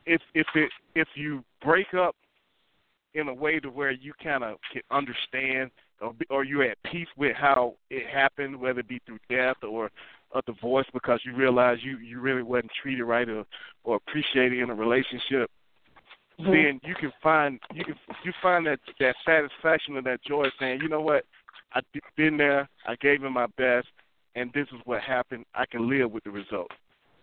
[0.06, 2.16] if if it if you break up
[3.14, 7.08] in a way to where you kind of can understand or or you're at peace
[7.16, 9.90] with how it happened, whether it be through death or
[10.34, 13.44] a divorce, because you realize you you really wasn't treated right or
[13.84, 15.50] or appreciated in a relationship,
[16.38, 17.94] then you can find you can
[18.24, 21.24] you find that that satisfaction and that joy, saying, you know what,
[21.74, 21.84] I've
[22.16, 23.88] been there, I gave him my best,
[24.34, 25.44] and this is what happened.
[25.54, 26.70] I can live with the result.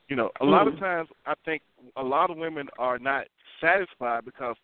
[0.07, 0.79] You know, a lot of Mhm.
[0.79, 1.61] times I think
[1.95, 3.27] a lot of women are not
[3.61, 4.55] satisfied because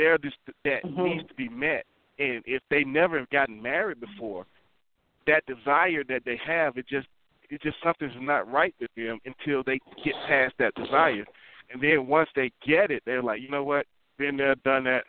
[0.00, 1.04] they're just that Mhm.
[1.04, 1.84] needs to be met.
[2.18, 4.46] And if they never have gotten married before,
[5.26, 7.08] that desire that they have, it just
[7.50, 11.26] it just something's not right with them until they get past that desire.
[11.70, 13.86] And then once they get it, they're like, you know what,
[14.18, 15.04] been there, done that.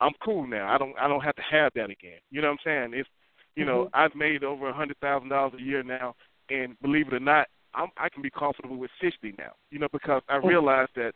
[0.00, 0.72] I'm cool now.
[0.72, 2.20] I don't I don't have to have that again.
[2.30, 2.94] You know what I'm saying?
[2.94, 3.08] It's
[3.56, 3.90] you know, Mhm.
[3.94, 6.14] I've made over a hundred thousand dollars a year now
[6.48, 9.52] and believe it or not, I'm I can be comfortable with sixty now.
[9.70, 10.48] You know, because I Mhm.
[10.48, 11.14] realize that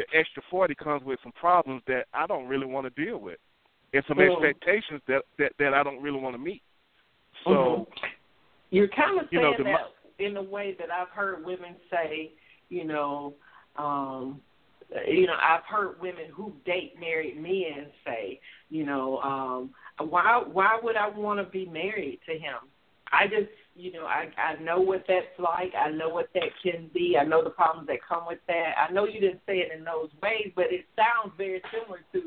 [0.00, 3.38] the extra forty comes with some problems that I don't really want to deal with.
[3.92, 4.30] And some Mhm.
[4.30, 6.62] expectations that, that that I don't really want to meet.
[7.44, 7.86] So Mhm.
[8.70, 11.74] You're kind of you saying know, the that in a way that I've heard women
[11.90, 12.32] say,
[12.68, 13.34] you know,
[13.76, 14.40] um,
[15.06, 19.74] you know, I've heard women who date married men say, you know, um,
[20.08, 22.56] why why would I want to be married to him?
[23.12, 25.72] I just, you know, I I know what that's like.
[25.78, 27.16] I know what that can be.
[27.20, 28.72] I know the problems that come with that.
[28.78, 32.22] I know you didn't say it in those ways, but it sounds very similar to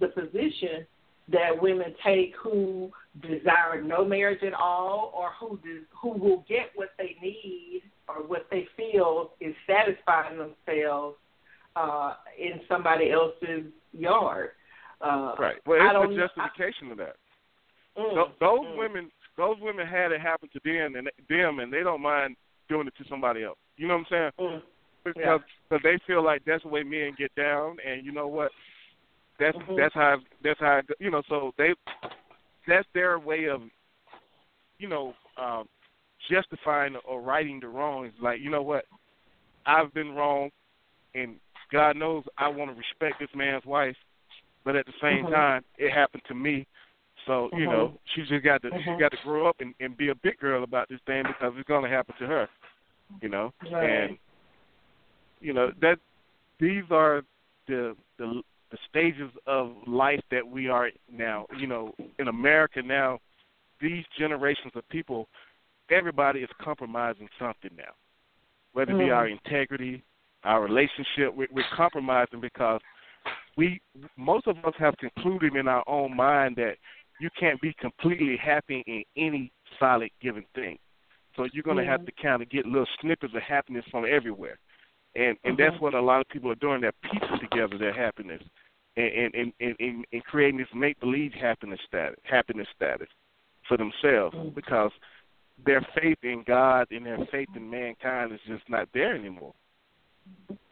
[0.00, 0.86] the position
[1.32, 2.90] that women take who
[3.22, 8.16] desire no marriage at all or who des- who will get what they need or
[8.26, 11.16] what they feel is satisfying themselves
[11.76, 14.50] uh in somebody else's yard.
[15.00, 15.56] Uh right.
[15.66, 17.16] Well, I it's don't a know- justification of that.
[17.98, 18.76] Mm, Tho- those mm.
[18.78, 22.36] women, those women had it happen to them, and them, and they don't mind
[22.68, 23.58] doing it to somebody else.
[23.76, 24.50] You know what I'm saying?
[24.52, 24.62] Mm.
[25.04, 28.52] Because cause they feel like that's the way men get down, and you know what?
[29.38, 29.76] That's Mhm.
[29.76, 31.22] that's how that's how you know.
[31.28, 31.74] So they
[32.66, 33.62] that's their way of
[34.78, 35.68] you know um,
[36.30, 38.12] justifying or righting the wrongs.
[38.20, 38.86] Like you know what?
[39.66, 40.50] I've been wrong,
[41.14, 41.38] and
[41.70, 43.96] God knows I want to respect this man's wife,
[44.64, 45.32] but at the same Mhm.
[45.32, 46.66] time, it happened to me.
[47.26, 47.98] So you know, Mhm.
[48.14, 48.98] she's just got to she's Mhm.
[48.98, 51.68] got to grow up and, and be a big girl about this thing because it's
[51.68, 52.48] gonna happen to her.
[53.20, 53.84] You know, Right.
[53.84, 54.18] and
[55.40, 55.98] you know that
[56.58, 57.22] these are
[57.66, 61.46] the the the stages of life that we are now.
[61.58, 63.20] You know, in America now,
[63.80, 65.28] these generations of people,
[65.90, 67.94] everybody is compromising something now,
[68.72, 69.16] whether it be Mhm.
[69.16, 70.02] our integrity,
[70.44, 71.34] our relationship.
[71.34, 72.80] We're, we're compromising because
[73.56, 73.80] we
[74.16, 76.76] most of us have concluded in our own mind that
[77.20, 80.78] you can't be completely happy in any solid given thing.
[81.36, 84.58] So you're going to have to kind of get little snippets of happiness from everywhere,
[85.16, 85.80] and and that's Mhm.
[85.80, 86.80] what a lot of people are doing.
[86.80, 88.42] They're piecing together their happiness,
[88.96, 93.08] and and and and, and, creating this make believe happiness status, happiness status
[93.66, 94.54] for themselves Mhm.
[94.54, 94.92] because
[95.64, 99.54] their faith in God and their faith in mankind is just not there anymore.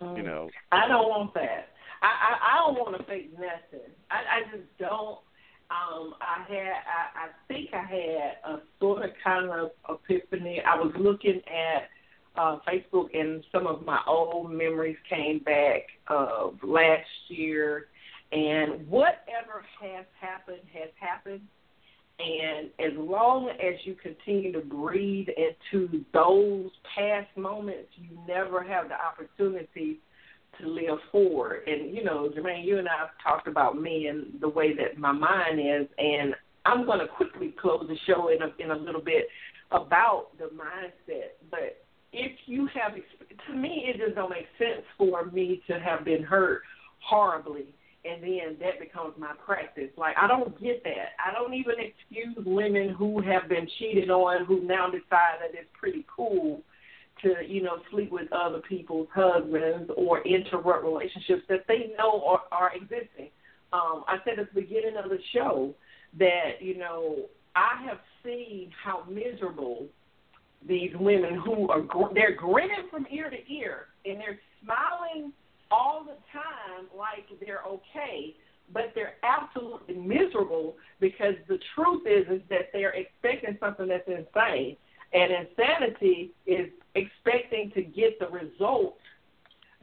[0.00, 0.16] Mm.
[0.16, 1.70] You know, I don't want that.
[2.02, 3.90] I I, I don't want to fake nothing.
[4.10, 5.18] I I just don't.
[5.72, 10.60] Um, I had I, I think I had a sort of kind of epiphany.
[10.60, 11.88] I was looking at
[12.36, 17.86] uh, Facebook, and some of my old memories came back of last year.
[18.32, 21.42] And whatever has happened has happened.
[22.18, 28.88] And as long as you continue to breathe into those past moments, you never have
[28.88, 29.98] the opportunity
[30.62, 31.62] to live forward.
[31.66, 34.98] And you know, Jermaine, you and I have talked about me and the way that
[34.98, 36.34] my mind is, and
[36.64, 39.26] I'm going to quickly close the show in a, in a little bit
[39.70, 41.32] about the mindset.
[41.50, 46.04] But if you have, to me, it just don't make sense for me to have
[46.04, 46.62] been hurt
[47.00, 49.90] horribly and then that becomes my practice.
[49.96, 51.14] Like I don't get that.
[51.24, 55.68] I don't even excuse women who have been cheated on who now decide that it's
[55.78, 56.62] pretty cool
[57.22, 62.42] to, you know, sleep with other people's husbands or interrupt relationships that they know are,
[62.50, 63.30] are existing.
[63.72, 65.74] Um, I said at the beginning of the show
[66.18, 69.86] that, you know, I have seen how miserable
[70.66, 75.32] these women who are gr- they're grinning from ear to ear and they're smiling
[75.70, 78.34] all the time like they're okay,
[78.72, 84.76] but they're absolutely miserable because the truth is is that they're expecting something that's insane.
[85.12, 88.96] And insanity is expecting to get the result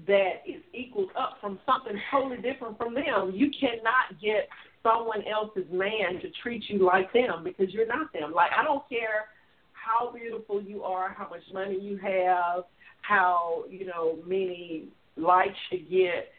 [0.08, 3.32] that is equals up from something totally different from them.
[3.34, 4.48] You cannot get
[4.82, 8.32] someone else's man to treat you like them because you're not them.
[8.34, 9.28] Like I don't care
[9.74, 12.64] how beautiful you are, how much money you have,
[13.02, 14.86] how, you know, many
[15.18, 16.30] likes you get.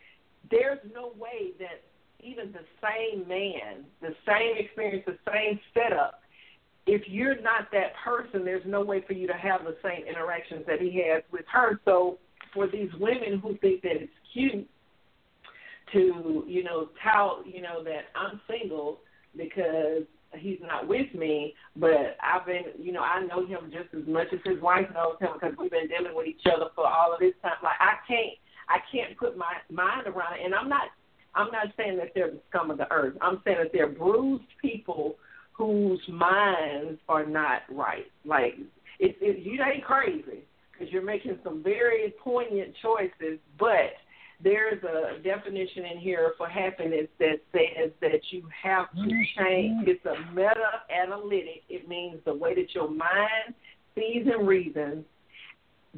[0.51, 1.82] There's no way that
[2.20, 6.19] even the same man, the same experience, the same setup,
[6.91, 10.64] if you're not that person, there's no way for you to have the same interactions
[10.66, 11.80] that he has with her.
[11.84, 12.18] So
[12.53, 14.68] for these women who think that it's cute
[15.93, 18.99] to, you know, tout, you know, that I'm single
[19.36, 20.03] because
[20.36, 24.26] he's not with me, but I've been, you know, I know him just as much
[24.32, 27.20] as his wife knows him because we've been dealing with each other for all of
[27.20, 27.62] this time.
[27.62, 28.34] Like I can't
[28.68, 30.45] I can't put my mind around it.
[30.45, 30.91] And I'm not
[31.36, 33.14] I'm not saying that they're the scum of the earth.
[33.20, 35.14] I'm saying that they're bruised people
[35.61, 38.06] whose minds are not right.
[38.24, 38.54] Like
[38.98, 43.92] it, it you ain't crazy because you're making some very poignant choices, but
[44.42, 49.86] there's a definition in here for happiness that says that you have to change.
[49.86, 51.62] It's a meta analytic.
[51.68, 53.54] It means the way that your mind
[53.94, 55.04] sees and reasons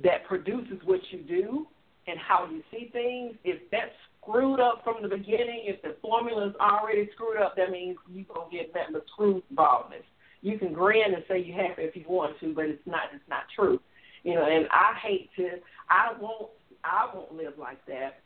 [0.03, 1.67] that produces what you do
[2.09, 3.93] and how you see things, if that's
[4.23, 8.25] screwed up from the beginning, if the formula is already screwed up, that means you're
[8.25, 10.05] going to get that with screwballness.
[10.41, 13.29] You can grin and say you're happy if you want to, but it's not it's
[13.29, 13.81] not true.
[14.25, 15.51] You know, and I hate to
[15.89, 16.51] I won't
[16.85, 18.21] I won't live like that.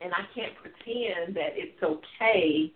[0.00, 2.72] And I can't pretend that it's okay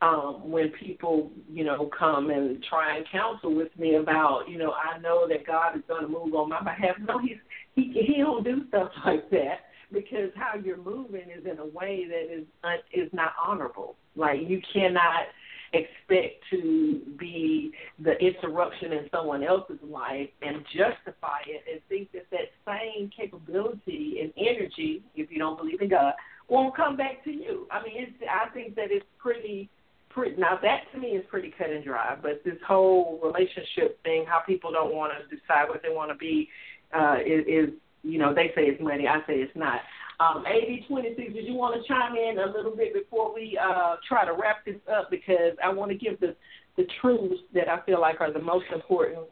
[0.00, 4.72] um, when people, you know, come and try and counsel with me about, you know,
[4.72, 6.96] I know that God is going to move on my behalf.
[7.00, 7.38] No, he's
[7.74, 9.60] he he don't do stuff like that
[9.92, 13.96] because how you're moving is in a way that is uh, is not honorable.
[14.16, 15.26] Like you cannot
[15.72, 22.26] expect to be the interruption in someone else's life and justify it and think that
[22.30, 26.12] that same capability and energy, if you don't believe in God,
[26.48, 27.66] won't come back to you.
[27.70, 29.70] I mean, it's, I think that it's pretty
[30.10, 32.16] pretty now that to me is pretty cut and dry.
[32.20, 36.16] But this whole relationship thing, how people don't want to decide what they want to
[36.16, 36.48] be,
[36.92, 39.80] uh, is, is you know they say it's money, I say it's not.
[40.20, 40.44] Um,
[40.88, 44.24] twenty six, did you want to chime in a little bit before we uh, try
[44.24, 46.36] to wrap this up because I want to give the
[46.76, 49.26] the truths that I feel like are the most important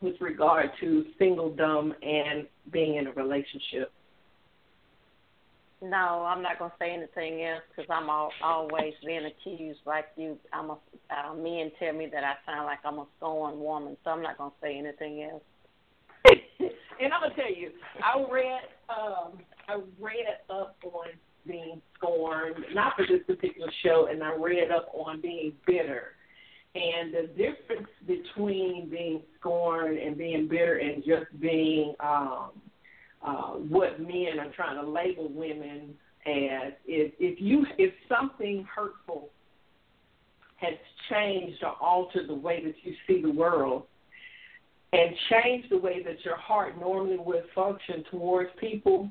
[0.00, 3.92] with regard to singledom and being in a relationship.
[5.80, 10.38] No, I'm not gonna say anything else because I'm all, always being accused like you.
[10.52, 10.78] I'm a
[11.10, 14.38] uh, men tell me that I sound like I'm a scorned woman, so I'm not
[14.38, 15.42] gonna say anything else.
[17.00, 17.70] And I'm gonna tell you,
[18.02, 19.38] I read um,
[19.68, 21.08] I read up on
[21.46, 26.14] being scorned, not for this particular show, and I read up on being bitter.
[26.74, 32.50] And the difference between being scorned and being bitter and just being um,
[33.22, 35.94] uh, what men are trying to label women
[36.26, 39.30] as is if you if something hurtful
[40.56, 40.74] has
[41.10, 43.82] changed or altered the way that you see the world
[44.92, 49.10] and change the way that your heart normally would function towards people,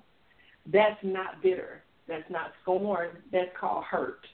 [0.71, 1.83] that's not bitter.
[2.07, 3.09] That's not scorn.
[3.31, 4.25] That's called hurt.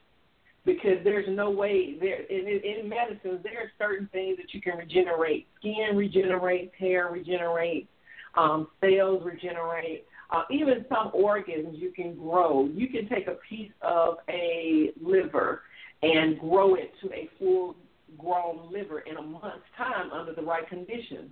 [0.65, 4.77] Because there's no way there in, in medicine there are certain things that you can
[4.77, 5.47] regenerate.
[5.59, 7.87] Skin regenerates, hair regenerates,
[8.35, 10.05] um, cells regenerate.
[10.29, 12.65] Uh, even some organs you can grow.
[12.65, 15.61] You can take a piece of a liver
[16.03, 17.77] and grow it to a full
[18.17, 21.29] grown liver in a month's time under the right conditions.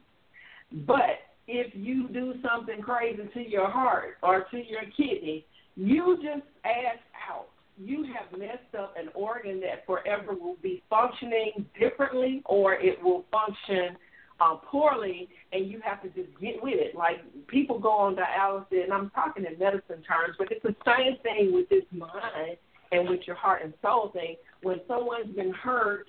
[0.85, 5.45] But if you do something crazy to your heart or to your kidney,
[5.75, 6.99] you just ask
[7.29, 7.47] out.
[7.77, 13.25] You have messed up an organ that forever will be functioning differently or it will
[13.31, 13.97] function
[14.39, 16.95] uh, poorly, and you have to just get with it.
[16.95, 17.17] Like
[17.47, 21.53] people go on dialysis, and I'm talking in medicine terms, but it's the same thing
[21.53, 22.57] with this mind
[22.91, 24.35] and with your heart and soul thing.
[24.61, 26.07] When someone's been hurt,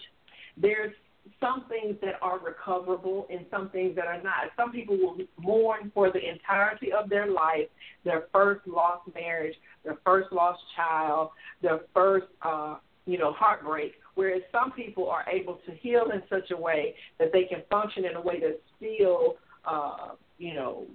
[0.56, 0.92] there's
[1.40, 4.50] some things that are recoverable and some things that are not.
[4.56, 7.68] Some people will mourn for the entirety of their life,
[8.04, 9.54] their first lost marriage,
[9.84, 11.30] their first lost child,
[11.62, 12.76] their first uh,
[13.06, 17.32] you know, heartbreak, whereas some people are able to heal in such a way that
[17.32, 20.86] they can function in a way that's still uh, you know,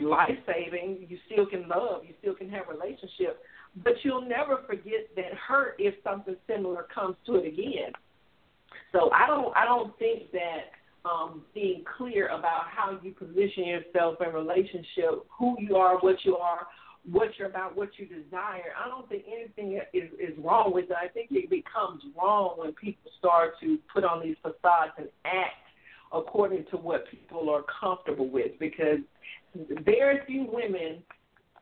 [0.00, 1.06] life saving.
[1.08, 3.38] You still can love, you still can have relationships.
[3.84, 7.92] but you'll never forget that hurt if something similar comes to it again.
[8.92, 10.72] So I don't I don't think that
[11.04, 16.36] um, being clear about how you position yourself in relationship, who you are, what you
[16.36, 16.66] are,
[17.10, 18.74] what you're about, what you desire.
[18.78, 20.96] I don't think anything is is wrong with it.
[21.00, 25.54] I think it becomes wrong when people start to put on these facades and act
[26.12, 28.98] according to what people are comfortable with because
[29.84, 31.02] very few women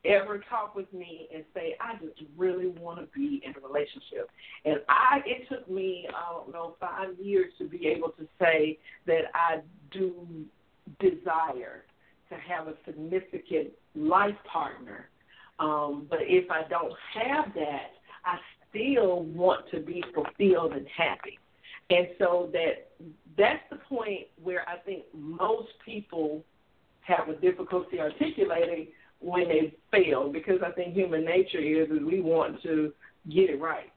[0.04, 4.30] ever talk with me and say, I just really want to be in a relationship.
[4.64, 8.78] And I it took me, I don't know, five years to be able to say
[9.06, 10.14] that I do
[11.00, 11.84] desire
[12.30, 15.08] to have a significant life partner.
[15.58, 17.90] Um, but if I don't have that,
[18.24, 18.38] I
[18.68, 21.38] still want to be fulfilled and happy.
[21.90, 22.90] And so that
[23.36, 26.44] that's the point where I think most people
[27.00, 28.88] have a difficulty articulating
[29.20, 32.92] when they fail because I think human nature is we want to
[33.28, 33.90] get it right.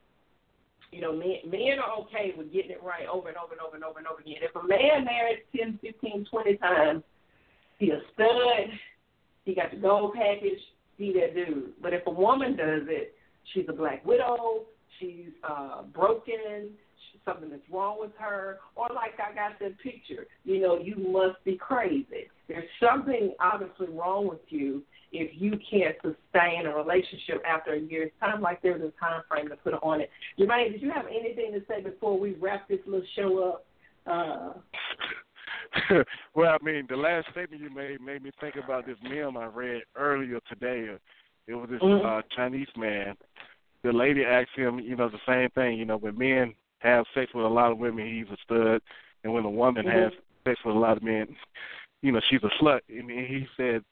[0.90, 3.76] You know, men, men are okay with getting it right over and over and over
[3.76, 4.36] and over and over again.
[4.42, 7.02] If a man married ten, fifteen, twenty times,
[7.78, 8.68] he a stud,
[9.44, 10.60] he got the gold package,
[10.98, 11.72] he that dude.
[11.80, 13.14] But if a woman does it,
[13.52, 14.64] she's a black widow,
[14.98, 16.70] she's uh broken,
[17.24, 21.42] something that's wrong with her, or like I got that picture, you know, you must
[21.44, 22.28] be crazy.
[22.48, 24.82] There's something obviously wrong with you
[25.12, 29.48] if you can't sustain a relationship after a year's time, like there's a time frame
[29.48, 30.10] to put on it.
[30.38, 33.66] Jermaine, did you have anything to say before we wrap this little show up?
[34.06, 34.52] Uh,
[36.34, 39.46] well, I mean, the last statement you made made me think about this meme I
[39.46, 40.96] read earlier today.
[41.46, 42.06] It was this mm-hmm.
[42.06, 43.14] uh, Chinese man.
[43.82, 45.78] The lady asked him, you know, the same thing.
[45.78, 48.80] You know, when men have sex with a lot of women, he's a stud,
[49.24, 49.98] and when a woman mm-hmm.
[50.04, 50.12] has
[50.44, 51.28] sex with a lot of men,
[52.00, 52.80] you know, she's a slut.
[52.88, 53.82] And he said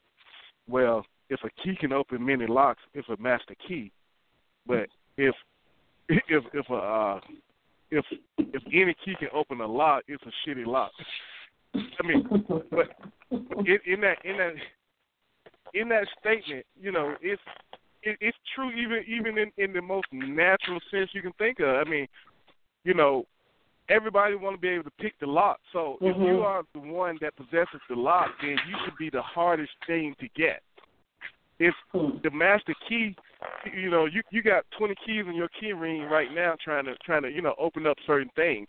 [0.71, 3.93] well, if a key can open many locks, it's a master key.
[4.67, 5.35] But if
[6.09, 7.21] if if a uh,
[7.91, 8.05] if
[8.39, 10.93] if any key can open a lock, it's a shitty lock.
[11.75, 12.27] I mean,
[12.71, 12.89] but
[13.31, 14.53] in, in that in that
[15.75, 17.43] in that statement, you know, it's
[18.03, 21.69] it, it's true even even in in the most natural sense you can think of.
[21.69, 22.07] I mean,
[22.85, 23.25] you know,
[23.91, 25.59] everybody want to be able to pick the lock.
[25.73, 26.07] So mm-hmm.
[26.07, 29.73] if you are the one that possesses the lock, then you should be the hardest
[29.87, 30.63] thing to get.
[31.59, 32.17] If hmm.
[32.23, 33.15] the master key,
[33.77, 36.95] you know, you you got twenty keys in your key ring right now, trying to
[37.05, 38.67] trying to you know open up certain things,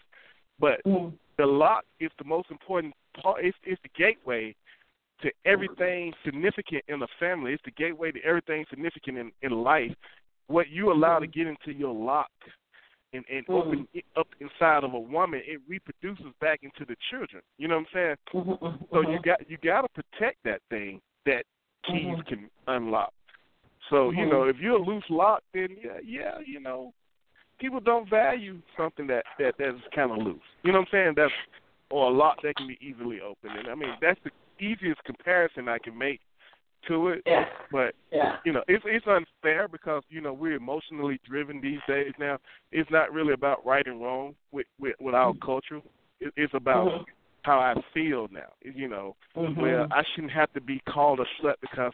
[0.59, 1.13] but mm.
[1.37, 3.45] the lock is the most important part.
[3.45, 4.53] It's, it's the gateway
[5.21, 7.53] to everything significant in the family.
[7.53, 9.93] It's the gateway to everything significant in in life.
[10.47, 12.29] What you allow to get into your lock
[13.13, 13.53] and, and mm-hmm.
[13.53, 17.41] open it up inside of a woman, it reproduces back into the children.
[17.57, 18.45] You know what I'm saying?
[18.45, 18.83] Mm-hmm.
[18.91, 21.43] So you got you got to protect that thing that
[21.85, 22.21] keys mm-hmm.
[22.21, 23.13] can unlock.
[23.89, 26.93] So you know, if you're a loose lock, then yeah, yeah, you know,
[27.59, 30.39] people don't value something that that that's kind of loose.
[30.63, 31.13] You know what I'm saying?
[31.17, 31.33] That's
[31.89, 33.59] or a lock that can be easily opened.
[33.59, 34.31] And I mean, that's the
[34.63, 36.21] easiest comparison I can make
[36.87, 37.21] to it.
[37.25, 37.45] Yeah.
[37.71, 38.37] But yeah.
[38.45, 42.13] you know, it's it's unfair because you know we're emotionally driven these days.
[42.19, 42.37] Now,
[42.71, 45.45] it's not really about right and wrong with with, with our Mm-hmm.
[45.45, 45.81] culture.
[46.19, 47.05] It, it's about Mhm.
[47.43, 48.51] how I feel now.
[48.61, 49.57] You know, Mhm.
[49.57, 51.93] where I shouldn't have to be called a slut because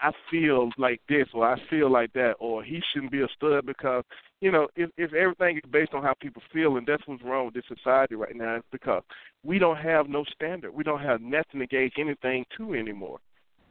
[0.00, 3.64] I feel like this or I feel like that, or he shouldn't be a stud
[3.64, 4.04] because
[4.40, 7.46] you know if if everything is based on how people feel, and that's what's wrong
[7.46, 8.56] with this society right now.
[8.56, 9.02] It's because
[9.44, 10.74] we don't have no standard.
[10.74, 13.20] We don't have nothing to gauge anything to anymore.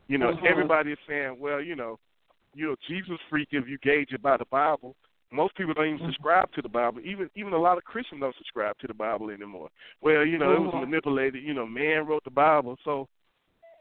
[0.07, 0.45] You know, Mhm.
[0.45, 1.99] everybody is saying, well, you know,
[2.53, 4.95] you're a Jesus freak if you gauge it by the Bible.
[5.31, 6.05] Most people don't even Mhm.
[6.07, 7.01] subscribe to the Bible.
[7.03, 9.69] Even even a lot of Christians don't subscribe to the Bible anymore.
[10.01, 10.81] Well, you know, it was Mhm.
[10.81, 11.41] manipulated.
[11.43, 12.77] You know, man wrote the Bible.
[12.83, 13.07] So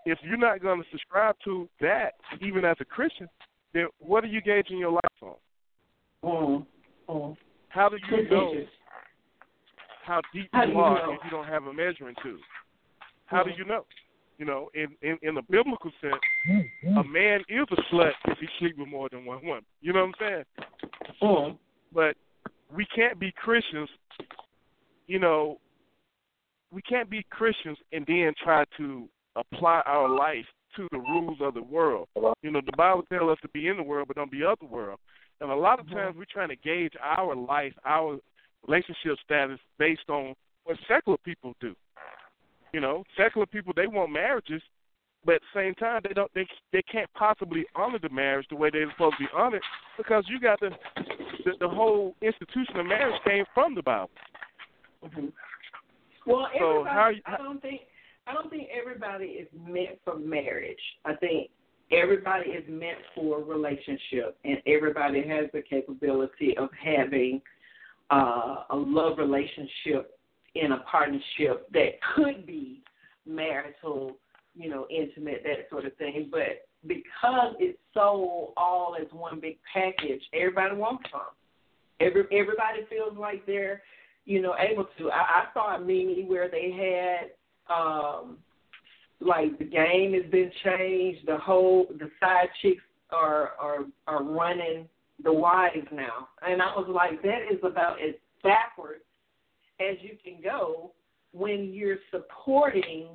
[0.06, 3.28] if you're not going to subscribe to that, even as a Christian,
[3.72, 5.36] then what are you gauging your life on?
[6.22, 6.66] Mm.
[7.08, 7.36] Mm.
[7.68, 8.66] How do you know
[10.02, 11.12] how deep How you do you are know?
[11.12, 12.38] if you don't have a measuring tool?
[13.26, 13.58] How do Mhm.
[13.58, 13.86] you know?
[14.38, 16.14] You know, in in, in a biblical sense,
[16.96, 19.64] a man is a slut if he sleeps with more than one woman.
[19.80, 20.44] You know what I'm saying?
[21.22, 21.58] Mm.
[21.92, 22.16] But
[22.74, 23.88] we can't be Christians.
[25.06, 25.58] You know,
[26.72, 30.46] we can't be Christians and then try to apply our life
[30.76, 32.08] to the rules of the world.
[32.42, 34.58] You know, the Bible tells us to be in the world, but don't be of
[34.58, 34.98] the world.
[35.40, 38.18] And a lot of times we're trying to gauge our life, our
[38.66, 40.34] relationship status based on
[40.64, 41.74] what secular people do.
[42.72, 44.62] You know, secular people they want marriages,
[45.24, 48.56] but at the same time they don't they they can't possibly honor the marriage the
[48.56, 49.62] way they're supposed to be honored
[49.96, 50.70] because you got the
[51.44, 54.10] the, the whole institution of marriage came from the Bible.
[55.04, 55.26] Mm-hmm.
[56.26, 57.82] Well, So how you- I don't think
[58.26, 60.78] I don't think everybody is meant for marriage.
[61.04, 61.50] I think
[61.90, 67.42] everybody is meant for a relationship, and everybody has the capability of having
[68.10, 70.18] uh, a love relationship
[70.54, 72.82] in a partnership that could be
[73.26, 74.16] marital,
[74.54, 76.28] you know, intimate, that sort of thing.
[76.30, 81.20] But because it's sold all as one big package, everybody wants some.
[82.00, 83.82] Every everybody feels like they're,
[84.24, 85.10] you know, able to.
[85.10, 87.30] I, I saw a meme where they had
[87.72, 88.38] um
[89.20, 91.26] like the game has been changed.
[91.26, 94.88] The whole the side chicks are are are running
[95.22, 99.04] the wives now, and I was like, that is about as backwards
[99.80, 100.92] as you can go
[101.32, 103.08] when you're supporting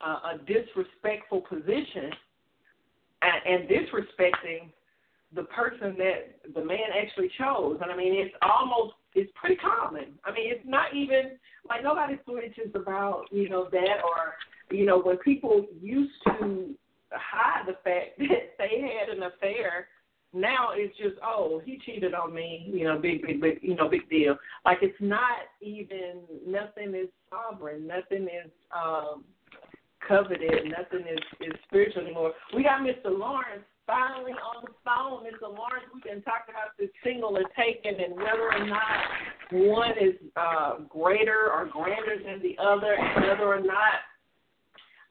[0.00, 2.10] uh, a disrespectful position
[3.22, 4.70] and, and disrespecting
[5.34, 7.78] the person that the man actually chose.
[7.82, 10.18] And I mean, it's almost it's pretty common.
[10.24, 14.34] I mean, it's not even like nobody switches about you know that or
[14.76, 16.74] you know when people used to
[17.12, 19.88] hide the fact that they had an affair.
[20.34, 23.88] Now it's just oh he cheated on me you know big big big you know
[23.88, 29.24] big deal like it's not even nothing is sovereign nothing is um
[30.06, 32.32] coveted nothing is is spiritual anymore.
[32.54, 33.16] We got Mr.
[33.16, 35.24] Lawrence finally on the phone.
[35.24, 35.48] Mr.
[35.48, 38.98] Lawrence, we've been talking about this single and taken and whether or not
[39.52, 44.04] one is uh, greater or grander than the other, and whether or not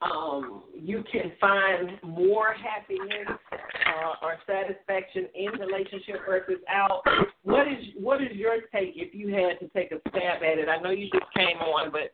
[0.02, 7.04] um, you can find more happiness uh, or satisfaction in relationship versus out.
[7.44, 10.68] What is what is your take if you had to take a stab at it?
[10.68, 12.14] I know you just came on, but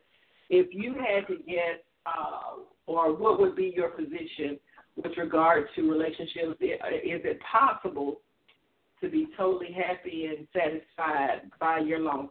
[0.50, 4.58] if you had to guess, uh, or what would be your position
[4.96, 6.56] with regard to relationships?
[6.60, 8.20] Is it possible
[9.00, 12.30] to be totally happy and satisfied by your lonesome?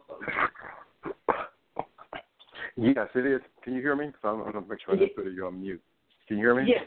[2.80, 3.40] Yes, it is.
[3.62, 4.10] Can you hear me?
[4.22, 5.10] So I'm, I'm gonna make sure I Yes.
[5.14, 5.82] put you on mute.
[6.26, 6.64] Can you hear me?
[6.66, 6.84] Yes,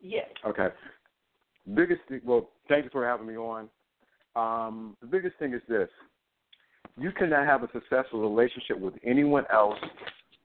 [0.00, 0.28] yes.
[0.44, 0.68] Okay.
[1.74, 3.68] Biggest thing, well, thank you for having me on.
[4.36, 5.88] Um, the biggest thing is this:
[6.98, 9.78] you cannot have a successful relationship with anyone else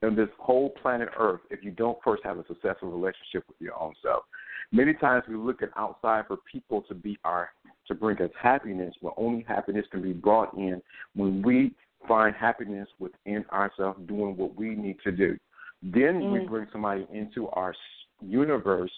[0.02, 3.80] on this whole planet Earth if you don't first have a successful relationship with your
[3.80, 4.24] own self.
[4.72, 7.50] Many times we look at outside for people to be our
[7.88, 10.82] to bring us happiness, but only happiness can be brought in
[11.16, 11.72] when we
[12.08, 15.38] find happiness within ourselves doing what we need to do.
[15.82, 16.48] Then we Mm.
[16.48, 17.76] bring somebody into our
[18.22, 18.92] universe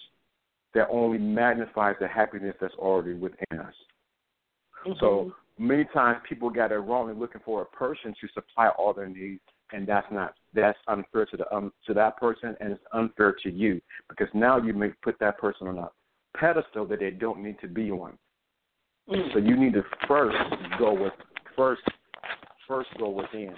[0.74, 3.74] that only magnifies the happiness that's already within us.
[5.00, 8.92] So many times people get it wrong and looking for a person to supply all
[8.92, 12.84] their needs, and that's not that's unfair to the um, to that person, and it's
[12.92, 15.90] unfair to you because now you may put that person on a
[16.36, 18.16] pedestal that they don't need to be on.
[19.08, 19.32] Mm.
[19.32, 20.36] So you need to first
[20.78, 21.12] go with
[21.56, 21.82] first
[22.68, 23.56] first go within.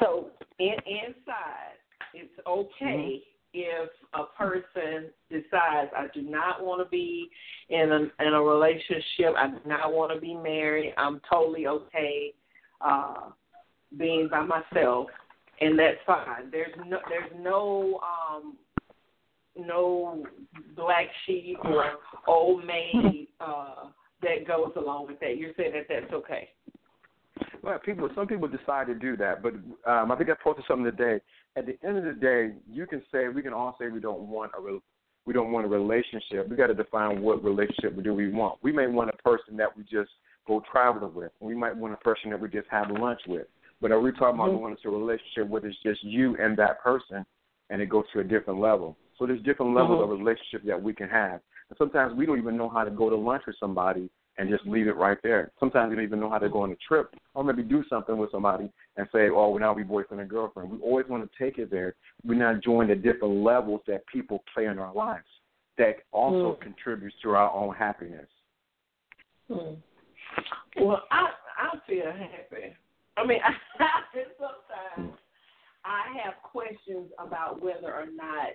[0.00, 1.78] So in, inside,
[2.12, 3.22] it's okay
[3.52, 7.30] if a person decides I do not want to be
[7.70, 9.34] in a in a relationship.
[9.38, 10.92] I do not want to be married.
[10.98, 12.34] I'm totally okay
[12.80, 13.30] uh,
[13.96, 15.06] being by myself,
[15.60, 16.50] and that's fine.
[16.50, 18.56] There's no there's no um,
[19.56, 20.26] no
[20.76, 21.84] black sheep or
[22.26, 23.86] old maid uh,
[24.24, 25.36] that goes along with that.
[25.36, 26.50] You're saying that that's okay.
[27.62, 29.54] Well, people, some people decide to do that, but
[29.90, 31.20] um, I think I posted something today.
[31.56, 34.28] At the end of the day, you can say we can all say we don't
[34.28, 34.80] want a re-
[35.26, 36.48] we don't want a relationship.
[36.50, 38.58] We got to define what relationship do we want.
[38.62, 40.10] We may want a person that we just
[40.46, 41.32] go traveling with.
[41.40, 43.46] We might want a person that we just have lunch with.
[43.80, 44.58] But are we talking about Mhm.
[44.58, 47.24] going into a relationship where it's just you and that person,
[47.70, 48.96] and it goes to a different level?
[49.18, 50.04] So there's different levels Mhm.
[50.04, 51.40] of relationship that we can have.
[51.68, 54.66] And sometimes we don't even know how to go to lunch with somebody and just
[54.66, 55.52] leave it right there.
[55.60, 58.16] Sometimes we don't even know how to go on a trip or maybe do something
[58.16, 60.70] with somebody and say, oh, well, now we boyfriend and girlfriend.
[60.70, 61.94] We always want to take it there.
[62.24, 65.26] We're not joining the different levels that people play in our lives
[65.78, 66.60] that also Mm.
[66.60, 68.28] contributes to our own happiness.
[69.48, 69.74] Hmm.
[70.80, 72.74] Well, I I feel happy.
[73.16, 73.54] I mean, I,
[74.38, 75.18] sometimes
[75.84, 78.50] I have questions about whether or not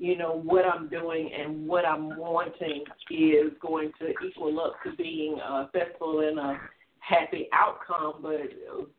[0.00, 4.96] you know what I'm doing and what I'm wanting is going to equal up to
[4.96, 6.58] being uh, successful and a
[7.00, 8.22] happy outcome.
[8.22, 8.40] But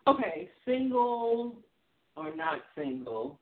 [0.07, 1.57] Okay, single
[2.17, 3.39] or not single,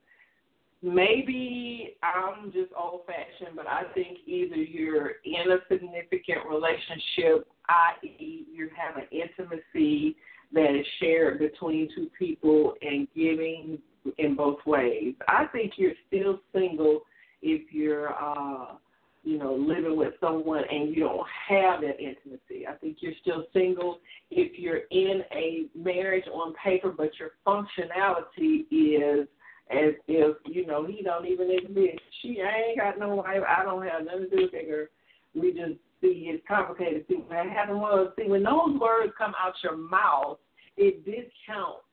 [0.81, 8.45] maybe I'm just old fashioned, but I think either you're in a significant relationship, i.e.,
[8.51, 10.15] you have an intimacy
[10.53, 13.79] that is shared between two people and giving
[14.17, 15.13] in both ways.
[15.27, 17.01] I think you're still single
[17.41, 18.75] if you're, uh,
[19.23, 22.67] you know, living with someone and you don't have that intimacy.
[22.67, 23.99] I think you're still single
[24.29, 29.27] if you're in a marriage on paper, but your functionality is
[29.69, 32.01] as if you know he don't even exist.
[32.21, 33.41] She ain't got no wife.
[33.47, 34.89] I don't have nothing to do with her.
[35.33, 37.05] We just see it's complicated.
[37.07, 40.37] See what happened was see when those words come out your mouth,
[40.77, 41.85] it discounts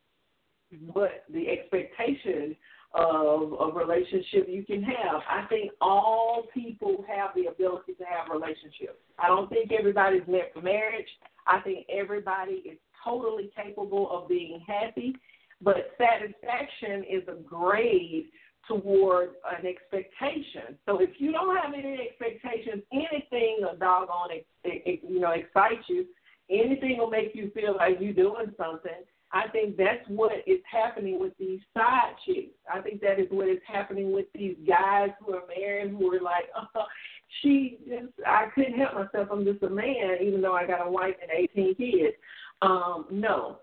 [0.74, 0.88] mm-hmm.
[0.92, 2.56] what the expectation
[2.94, 5.20] of a relationship you can have.
[5.28, 8.98] I think all people have the ability to have relationships.
[9.18, 11.08] I don't think everybody's meant for marriage.
[11.46, 15.14] I think everybody is totally capable of being happy
[15.60, 18.26] but satisfaction is a grade
[18.68, 20.78] toward an expectation.
[20.86, 25.00] So if you don't have any expectations, anything a doggone it.
[25.02, 26.06] you know excites you,
[26.50, 28.92] anything will make you feel like you're doing something.
[29.32, 32.54] I think that's what is happening with these side chicks.
[32.72, 36.20] I think that is what is happening with these guys who are married who are
[36.20, 36.84] like, oh,
[37.42, 39.28] she just I couldn't help myself.
[39.30, 42.16] I'm just a man, even though I got a wife and 18 kids.
[42.62, 43.58] Um, no,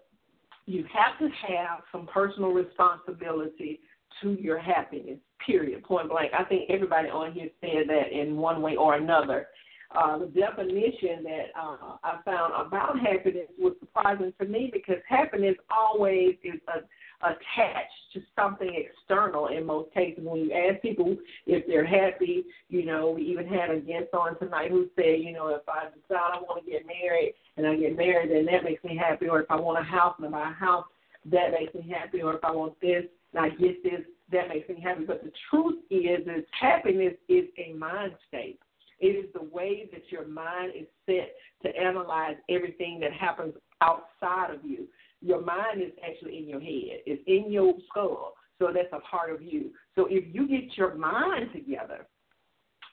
[0.67, 3.81] you have to have some personal responsibility
[4.21, 6.31] to your happiness, period, point blank.
[6.37, 9.47] I think everybody on here said that in one way or another.
[9.95, 15.55] Uh, the definition that uh, I found about happiness was surprising to me because happiness
[15.69, 16.79] always is a,
[17.25, 20.23] attached to something external in most cases.
[20.23, 21.15] When you ask people
[21.45, 25.31] if they're happy, you know, we even had a guest on tonight who said, you
[25.31, 28.63] know, if I decide I want to get married and I get married, then that
[28.63, 29.27] makes me happy.
[29.27, 30.85] Or if I want a house and I buy a house,
[31.31, 32.21] that makes me happy.
[32.21, 33.05] Or if I want this
[33.37, 33.83] I get
[34.31, 35.05] that makes me happy.
[35.05, 38.59] But the truth is, is happiness is a mind state.
[38.99, 44.53] It is the way that your mind is set to analyze everything that happens outside
[44.53, 44.87] of you.
[45.21, 47.01] Your mind is actually in your head.
[47.05, 48.33] It's in your skull.
[48.59, 49.71] So that's a part of you.
[49.95, 52.07] So if you get your mind together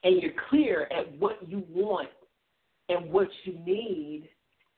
[0.03, 2.09] and you're clear at what you want
[2.89, 4.29] and what you need,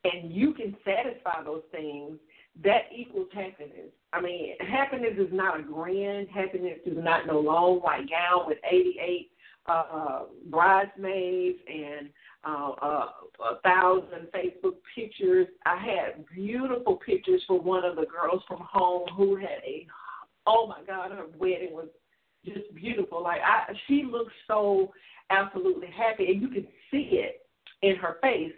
[0.05, 2.19] and you can satisfy those things,
[2.62, 3.90] that equals happiness.
[4.12, 6.26] I mean, happiness is not a grin.
[6.32, 9.31] Happiness is not no long white gown with 88
[9.66, 10.20] uh,
[10.51, 12.10] bridesmaids and
[12.47, 13.06] uh, uh,
[13.51, 15.48] a thousand Facebook pictures.
[15.64, 19.86] I had beautiful pictures for one of the girls from home who had a,
[20.47, 21.89] oh my God, her wedding was
[22.44, 23.22] just beautiful.
[23.22, 24.93] Like I, she looked so
[25.31, 27.47] absolutely happy, and you could see it
[27.82, 28.52] in her face.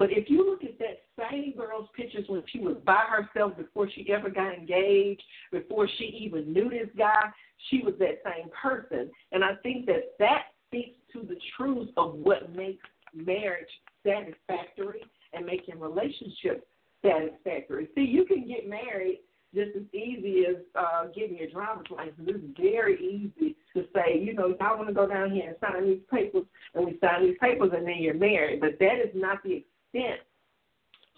[0.00, 3.86] But if you look at that same girl's pictures when she was by herself before
[3.90, 5.22] she ever got engaged,
[5.52, 7.24] before she even knew this guy,
[7.68, 9.10] she was that same person.
[9.32, 12.82] And I think that that speaks to the truth of what makes
[13.14, 13.68] marriage
[14.02, 15.02] satisfactory
[15.34, 16.64] and making relationships
[17.04, 17.90] satisfactory.
[17.94, 19.20] See, you can get married
[19.54, 22.14] just as easy as uh, getting your driver's license.
[22.20, 25.86] It's very easy to say, you know, y'all want to go down here and sign
[25.86, 26.44] these papers,
[26.74, 28.60] and we sign these papers, and then you're married.
[28.60, 30.20] But that is not the extent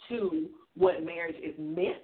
[0.09, 2.03] to what marriage is meant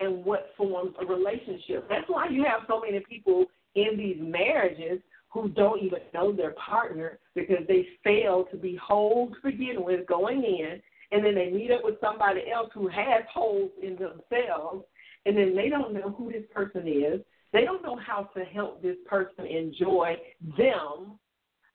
[0.00, 1.86] and what forms a relationship.
[1.88, 6.52] That's why you have so many people in these marriages who don't even know their
[6.52, 10.80] partner because they fail to be whole to begin with going in,
[11.12, 14.84] and then they meet up with somebody else who has holes in themselves,
[15.26, 17.20] and then they don't know who this person is.
[17.52, 20.16] They don't know how to help this person enjoy
[20.56, 21.18] them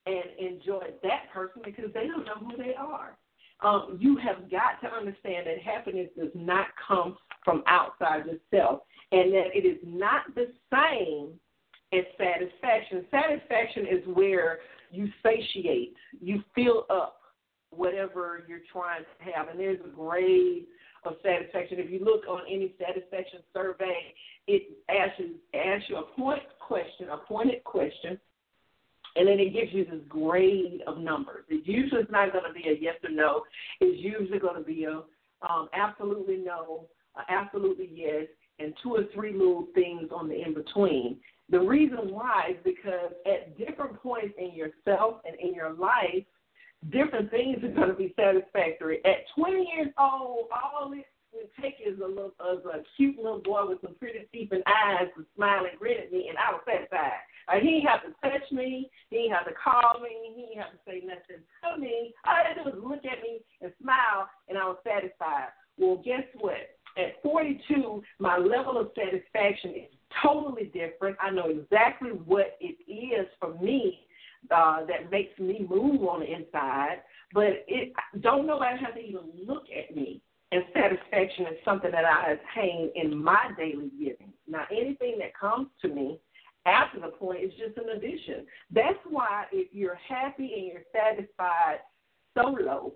[0.05, 3.17] and enjoy that person because they don't know who they are.
[3.63, 9.31] Um, you have got to understand that happiness does not come from outside yourself and
[9.33, 11.39] that it is not the same
[11.93, 13.05] as satisfaction.
[13.11, 14.59] Satisfaction is where
[14.91, 17.19] you satiate, you fill up
[17.69, 19.49] whatever you're trying to have.
[19.49, 20.65] And there's a grade
[21.05, 21.79] of satisfaction.
[21.79, 24.13] If you look on any satisfaction survey,
[24.47, 25.21] it asks,
[25.53, 28.19] asks you a point question, a pointed question,
[29.15, 31.45] and then it gives you this grade of numbers.
[31.49, 33.43] It usually is not going to be a yes or no.
[33.79, 35.01] It's usually going to be a
[35.47, 36.87] um, absolutely no,
[37.29, 38.27] absolutely yes,
[38.59, 41.17] and two or three little things on the in between.
[41.49, 46.23] The reason why is because at different points in yourself and in your life,
[46.91, 49.01] different things are going to be satisfactory.
[49.05, 51.05] At 20 years old, all it
[51.35, 54.63] would take is a little, is a cute little boy with some pretty teeth and
[54.65, 57.19] eyes to smile and grin at me, and I was satisfied.
[57.47, 58.89] Uh, he didn't have to touch me.
[59.09, 60.09] He didn't have to call me.
[60.35, 62.13] He didn't have to say nothing to me.
[62.25, 65.53] All I had to do was look at me and smile, and I was satisfied.
[65.77, 66.73] Well, guess what?
[66.97, 69.91] At 42, my level of satisfaction is
[70.23, 71.17] totally different.
[71.21, 73.99] I know exactly what it is for me
[74.51, 77.01] uh, that makes me move on the inside,
[77.33, 80.21] but it don't nobody have to even look at me.
[80.55, 84.31] And satisfaction is something that I attain in my daily giving.
[84.47, 86.17] Now, anything that comes to me
[86.65, 88.45] after the point is just an addition.
[88.71, 91.79] That's why if you're happy and you're satisfied
[92.33, 92.93] solo,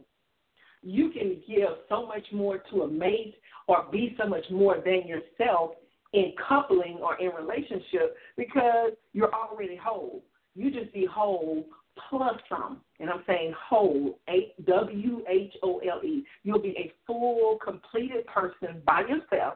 [0.84, 3.36] you can give so much more to a mate
[3.68, 5.72] or be so much more than yourself
[6.14, 10.24] in coupling or in relationship because you're already whole.
[10.56, 11.66] You just be whole
[12.10, 12.82] plus some.
[13.00, 14.20] And I'm saying whole,
[14.66, 16.26] W H O L E.
[16.44, 19.56] You'll be a full, completed person by yourself.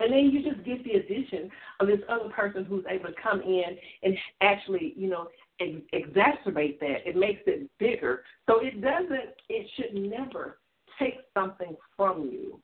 [0.00, 3.42] And then you just get the addition of this other person who's able to come
[3.42, 5.28] in and actually, you know,
[5.60, 7.06] ex- exacerbate that.
[7.06, 8.22] It makes it bigger.
[8.46, 10.58] So it doesn't, it should never
[10.98, 12.60] take something from you.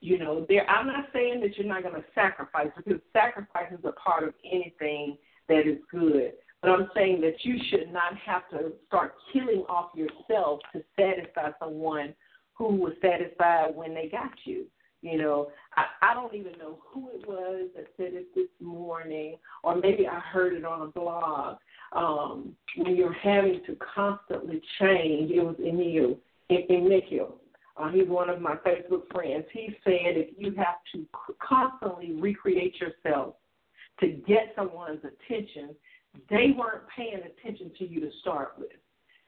[0.00, 0.68] You know, there.
[0.70, 4.34] I'm not saying that you're not going to sacrifice because sacrifice is a part of
[4.44, 5.16] anything
[5.48, 6.34] that is good.
[6.60, 11.50] But I'm saying that you should not have to start killing off yourself to satisfy
[11.60, 12.14] someone
[12.54, 14.66] who was satisfied when they got you.
[15.00, 19.36] You know, I, I don't even know who it was that said it this morning,
[19.62, 21.58] or maybe I heard it on a blog.
[21.92, 26.18] Um, when you're having to constantly change, it was Emil,
[26.50, 27.38] Emil,
[27.78, 29.44] uh, he's one of my Facebook friends.
[29.52, 31.06] He said if you have to
[31.40, 33.36] constantly recreate yourself
[34.00, 35.76] to get someone's attention,
[36.30, 38.70] they weren't paying attention to you to start with.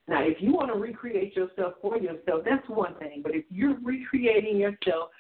[0.09, 3.21] Now, if you want to recreate yourself for yourself, that's one thing.
[3.23, 5.11] But if you're recreating yourself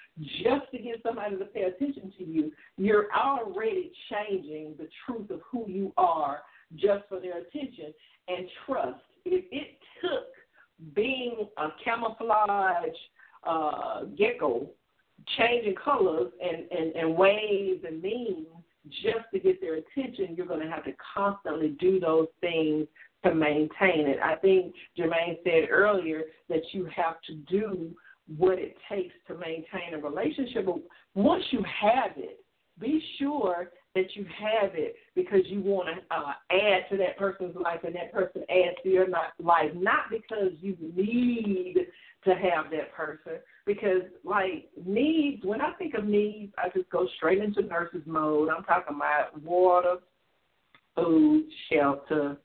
[0.42, 5.40] just to get somebody to pay attention to you, you're already changing the truth of
[5.48, 6.40] who you are
[6.74, 7.94] just for their attention.
[8.26, 12.88] And trust, if it took being a camouflage
[13.44, 14.66] uh, gecko
[15.38, 18.46] changing colors and, and, and waves and means
[19.02, 22.86] just to get their attention, you're going to have to constantly do those things
[23.24, 24.18] to maintain it.
[24.22, 27.90] I think Jermaine said earlier that you have to do
[28.36, 30.66] what it takes to maintain a relationship.
[30.66, 30.76] But
[31.14, 32.44] once you have it,
[32.78, 37.56] be sure that you have it because you want to uh, add to that person's
[37.56, 41.76] life and that person adds to your life, not because you need
[42.24, 43.34] to have that person.
[43.66, 48.48] Because, like, needs, when I think of needs, I just go straight into nurses mode.
[48.48, 49.97] I'm talking about water,
[50.94, 52.36] food, shelter,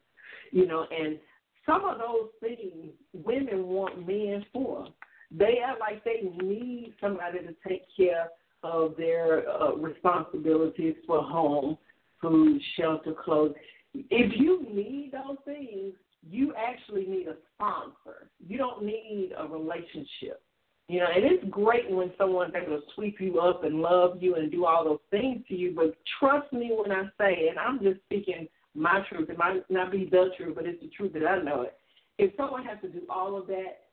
[0.52, 1.20] you know, and
[1.66, 4.88] some of those things women want men for.
[5.32, 8.30] They are like they need somebody to take care
[8.64, 11.78] of their uh, responsibilities for home,
[12.22, 13.56] food, shelter, clothes.
[13.94, 15.94] If you need those things,
[16.30, 18.30] you actually need a sponsor.
[18.46, 20.42] You don't need a relationship.
[20.88, 24.36] You know, and it's great when someone's able to sweep you up and love you
[24.36, 25.74] and do all those things to you.
[25.76, 29.30] But trust me when I say, and I'm just speaking my truth.
[29.30, 31.76] It might not be the truth, but it's the truth that I know it.
[32.18, 33.86] If someone has to do all of that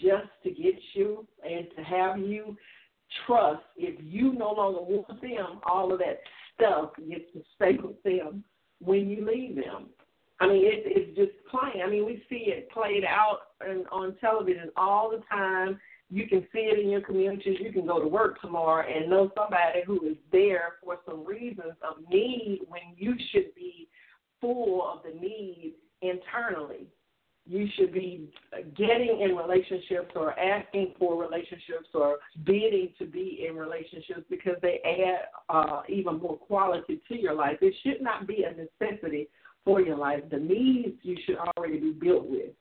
[0.00, 2.56] just to get you and to have you,
[3.26, 6.20] trust if you no longer want them, all of that
[6.54, 8.44] stuff gets to stay with them
[8.80, 9.86] when you leave them.
[10.40, 11.82] I mean, it, it's just plain.
[11.84, 13.38] I mean, we see it played out
[13.68, 15.80] in, on television all the time.
[16.10, 17.58] You can see it in your communities.
[17.60, 21.74] You can go to work tomorrow and know somebody who is there for some reasons
[21.82, 23.88] of need when you should be
[24.40, 26.86] full of the need internally.
[27.48, 28.28] you should be
[28.76, 34.80] getting in relationships or asking for relationships or bidding to be in relationships because they
[34.84, 37.56] add uh, even more quality to your life.
[37.62, 39.28] It should not be a necessity
[39.68, 40.22] for your life.
[40.30, 42.52] The needs you should already be built with.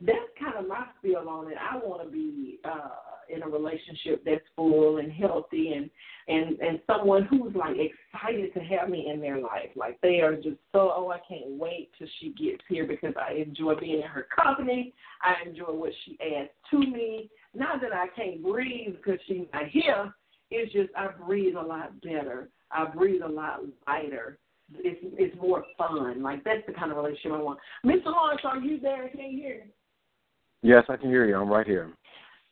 [0.00, 1.56] That's kind of my spiel on it.
[1.58, 2.88] I want to be uh,
[3.32, 5.88] in a relationship that's full and healthy and
[6.28, 9.70] and and someone who's like excited to have me in their life.
[9.76, 13.34] Like they are just so oh I can't wait till she gets here because I
[13.34, 14.92] enjoy being in her company.
[15.22, 17.30] I enjoy what she adds to me.
[17.54, 20.12] Not that I can't breathe because she's not here.
[20.50, 22.48] It's just I breathe a lot better.
[22.72, 24.38] I breathe a lot lighter.
[24.74, 26.22] It's it's more fun.
[26.22, 27.58] Like that's the kind of relationship I want.
[27.84, 28.06] Mr.
[28.06, 29.08] Lawrence, are you there?
[29.08, 29.66] Can you hear?
[30.62, 31.36] Yes, I can hear you.
[31.36, 31.92] I'm right here.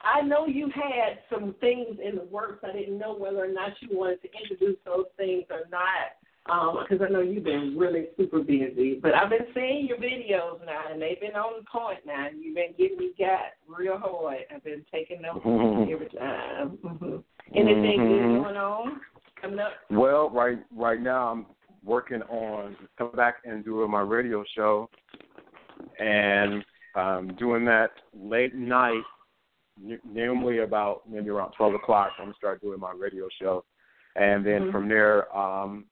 [0.00, 2.62] I know you had some things in the works.
[2.62, 6.12] I didn't know whether or not you wanted to introduce those things or not,
[6.44, 9.00] because um, I know you've been really super busy.
[9.02, 12.28] But I've been seeing your videos now, and they've been on point now.
[12.36, 14.40] You've been getting me got real hard.
[14.54, 15.40] I've been taking notes
[15.90, 16.78] every time.
[17.54, 17.68] Mm-hmm.
[17.68, 18.08] Anything Mhm.
[18.08, 19.00] good going on
[19.40, 19.72] coming up?
[19.90, 21.46] Well, right right now I'm
[21.84, 24.88] working on coming back and doing my radio show,
[25.98, 29.02] and um, doing that late night,
[29.84, 32.10] n- normally about maybe around twelve o'clock.
[32.18, 33.64] I'm gonna start doing my radio show,
[34.16, 34.72] and then Mhm.
[34.72, 35.84] from there, um,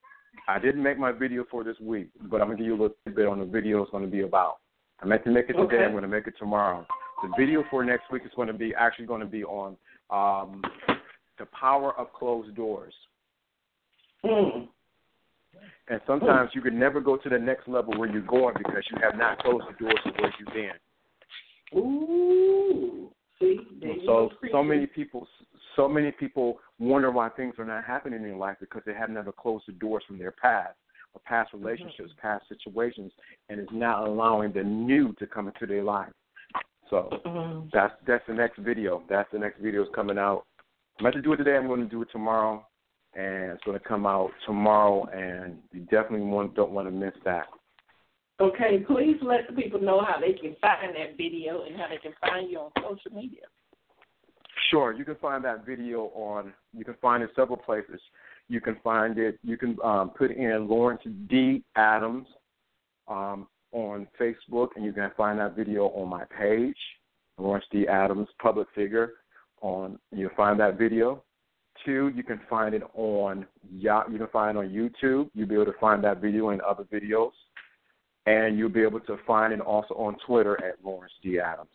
[0.49, 2.97] I didn't make my video for this week, but I'm gonna give you a little
[3.15, 4.59] bit on the video it's gonna be about.
[5.01, 5.63] I meant to make it today.
[5.77, 5.85] Okay.
[5.85, 6.87] I'm gonna make it tomorrow.
[7.23, 9.77] The video for next week is going to be actually going to be on
[10.11, 10.61] um,
[11.39, 12.93] the power of closed doors.
[14.25, 14.69] Mm.
[15.89, 18.99] And sometimes you can never go to the next level where you're going because you
[19.03, 21.79] have not closed the doors of where you've been.
[21.79, 23.11] Ooh,
[23.41, 23.59] see,
[24.07, 25.27] So so many people
[25.77, 29.33] so many people wonder why things are not happening in life because they have never
[29.33, 30.77] closed the doors from their past
[31.15, 33.13] or past relationships, past situations,
[33.49, 36.13] and is not allowing the new to come into their life.
[36.91, 37.71] So Mhm.
[37.73, 39.03] that's that's the next video.
[39.09, 40.45] That's the next video is coming out.
[40.99, 41.57] I'm about to do it today.
[41.57, 42.67] I'm going to do it tomorrow,
[43.15, 45.07] and it's going to come out tomorrow.
[45.07, 47.47] And you definitely want, don't want to miss that.
[48.41, 51.99] Okay, please let the people know how they can find that video and how they
[51.99, 53.43] can find you on social media.
[54.71, 56.53] Sure, you can find that video on.
[56.77, 58.01] You can find it several places.
[58.49, 59.39] You can find it.
[59.45, 61.63] You can um, put in Lawrence D.
[61.77, 62.27] Adams
[63.07, 66.77] um, on Facebook, and you can find that video on my page,
[67.39, 67.87] Lawrence D.
[67.87, 69.13] Adams, public figure.
[69.61, 71.23] On you'll find that video.
[71.85, 75.31] Two, you can find it on You can find it on YouTube.
[75.35, 77.33] You'll be able to find that video and other videos,
[78.27, 81.41] and you'll be able to find it also on Twitter at Lawrence D.
[81.41, 81.69] Adams.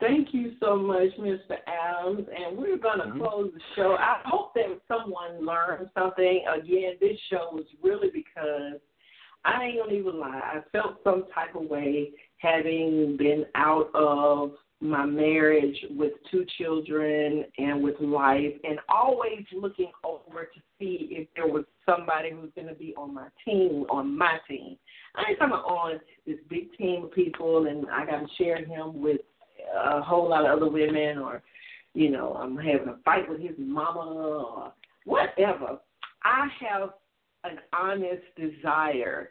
[0.00, 1.56] Thank you so much, Mr.
[1.68, 2.28] Adams.
[2.36, 3.18] And we're going to Mhm.
[3.18, 3.94] close the show.
[3.96, 6.44] I hope that someone learned something.
[6.48, 8.80] Again, this show was really because
[9.44, 10.40] I ain't going to even lie.
[10.40, 17.44] I felt some type of way having been out of my marriage with two children
[17.56, 22.66] and with life and always looking over to see if there was somebody who's going
[22.66, 24.76] to be on my team, on my team.
[25.14, 29.00] I ain't talking on this big team of people and I got to share him
[29.00, 29.20] with
[29.72, 31.42] a whole lot of other women or,
[31.94, 34.72] you know, I'm having a fight with his mama or
[35.04, 35.78] whatever.
[36.24, 36.90] I have
[37.44, 39.30] an honest desire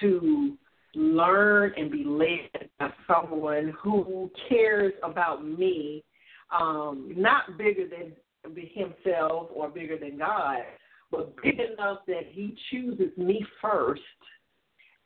[0.00, 0.56] to
[0.94, 6.04] learn and be led by someone who cares about me,
[6.50, 8.12] um, not bigger than
[8.54, 10.60] himself or bigger than God,
[11.10, 14.00] but big enough that he chooses me first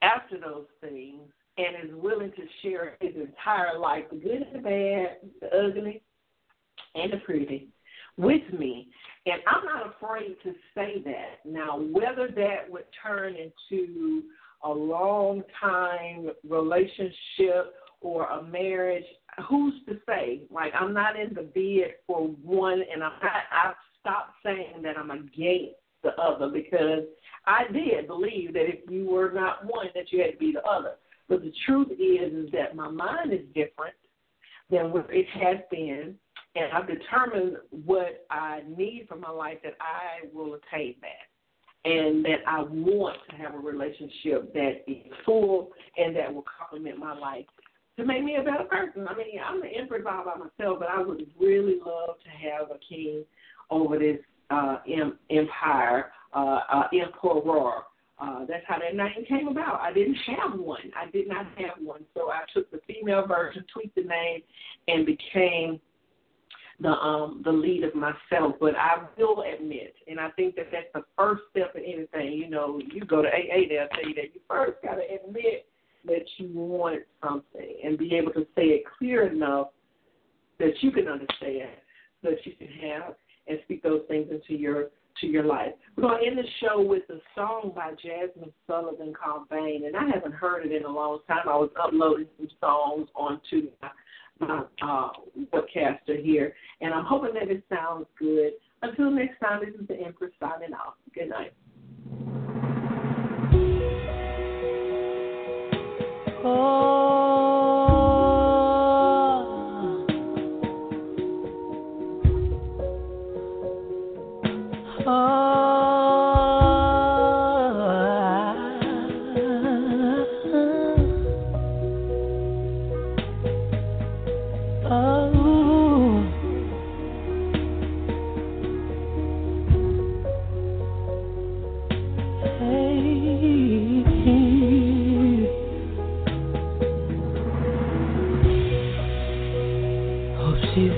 [0.02, 4.58] after those things and is willing to share his entire life, the good and the
[4.58, 6.02] bad, the ugly
[6.94, 7.68] and the pretty,
[8.16, 8.88] with me.
[9.26, 11.40] And I'm not afraid to say that.
[11.44, 14.22] Now, whether that would turn into
[14.64, 19.04] a long time relationship or a marriage,
[19.48, 20.42] who's to say?
[20.50, 24.98] Like I'm not in the bid for one and I'm not I've stopped saying that
[24.98, 27.04] I'm against the other because
[27.46, 30.62] I did believe that if you were not one that you had to be the
[30.62, 30.94] other.
[31.28, 33.94] But the truth is is that my mind is different
[34.70, 36.16] than what it has been
[36.54, 41.31] and I've determined what I need for my life that I will attain that
[41.84, 46.98] and that I want to have a relationship that is full and that will complement
[46.98, 47.46] my life
[47.96, 49.06] to make me a better person.
[49.08, 52.70] I mean, I'm an empress all by myself, but I would really love to have
[52.70, 53.24] a king
[53.70, 54.18] over this
[54.50, 57.82] uh, em- empire, uh, uh, emperor.
[58.18, 59.80] Uh, that's how that name came about.
[59.80, 60.92] I didn't have one.
[60.96, 64.42] I did not have one, so I took the female version, tweaked the name,
[64.86, 65.80] and became
[66.82, 68.56] the um the lead of myself.
[68.60, 72.32] But I will admit, and I think that that's the first step in anything.
[72.32, 75.66] You know, you go to AA, they'll tell you that you first got to admit
[76.04, 79.68] that you want something and be able to say it clear enough
[80.58, 81.70] that you can understand
[82.22, 83.14] that you can have
[83.46, 84.88] and speak those things into your
[85.20, 85.72] to your life.
[85.96, 89.94] We're going to end the show with a song by Jazmine Sullivan called Vain, and
[89.94, 91.48] I haven't heard it in a long time.
[91.48, 93.90] I was uploading some songs onto my,
[94.40, 95.08] my uh,
[96.22, 98.52] here, and I'm hoping that it sounds good.
[98.82, 100.94] Until next time, this is the Empress signing off.
[101.14, 101.52] Good night.
[106.42, 106.91] Hope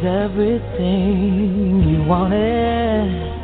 [0.05, 3.35] everything you wanted.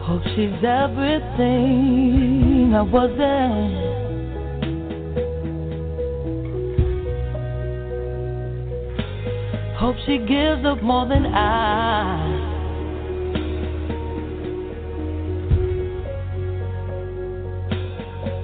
[0.00, 1.94] Hope she's everything
[2.74, 3.92] I wasn't.
[9.78, 12.50] Hope she gives up more than I.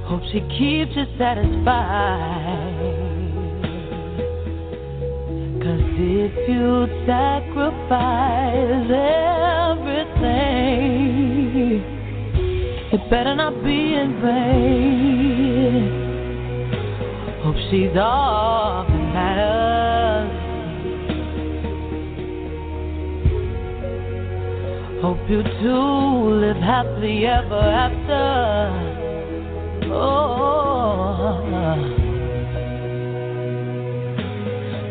[0.07, 2.38] Hope she keeps you satisfied.
[6.01, 8.89] If you sacrifice
[9.67, 10.23] everything,
[12.93, 15.91] it better not be in vain.
[17.43, 20.31] Hope she's all that matters.
[25.03, 28.88] Hope you two live happily ever after.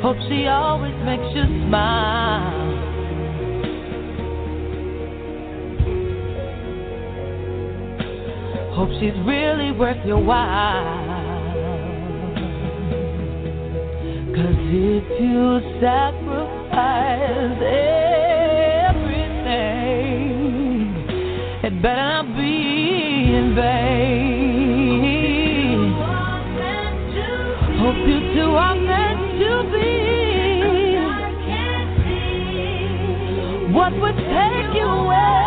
[0.01, 2.87] Hope she always makes you smile.
[8.75, 11.07] Hope she's really worth your while.
[14.35, 17.57] Cause if you sacrifice
[18.85, 19.17] everything,
[21.63, 24.36] it better not be in vain.
[34.77, 35.46] You away?